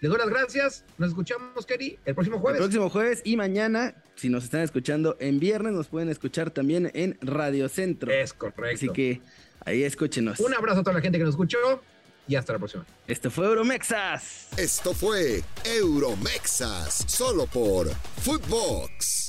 Les 0.00 0.10
doy 0.10 0.18
las 0.18 0.28
gracias. 0.28 0.84
Nos 0.98 1.08
escuchamos, 1.08 1.64
Kerry, 1.64 1.98
el 2.04 2.14
próximo 2.14 2.38
jueves. 2.38 2.60
El 2.60 2.66
próximo 2.66 2.90
jueves 2.90 3.22
y 3.24 3.36
mañana, 3.36 3.94
si 4.14 4.28
nos 4.28 4.44
están 4.44 4.60
escuchando 4.60 5.16
en 5.18 5.40
viernes, 5.40 5.72
nos 5.72 5.88
pueden 5.88 6.10
escuchar 6.10 6.50
también 6.50 6.90
en 6.94 7.18
Radio 7.22 7.68
Centro. 7.70 8.12
Es 8.12 8.34
correcto. 8.34 8.74
Así 8.74 8.88
que 8.90 9.22
ahí 9.64 9.82
escúchenos. 9.82 10.40
Un 10.40 10.54
abrazo 10.54 10.80
a 10.80 10.82
toda 10.82 10.94
la 10.94 11.00
gente 11.00 11.16
que 11.16 11.24
nos 11.24 11.32
escuchó 11.32 11.82
y 12.28 12.36
hasta 12.36 12.52
la 12.52 12.58
próxima. 12.58 12.84
Esto 13.06 13.30
fue 13.30 13.46
Euromexas. 13.46 14.48
Esto 14.58 14.92
fue 14.92 15.42
Euromexas, 15.64 17.04
solo 17.08 17.46
por 17.46 17.88
Footbox. 18.22 19.25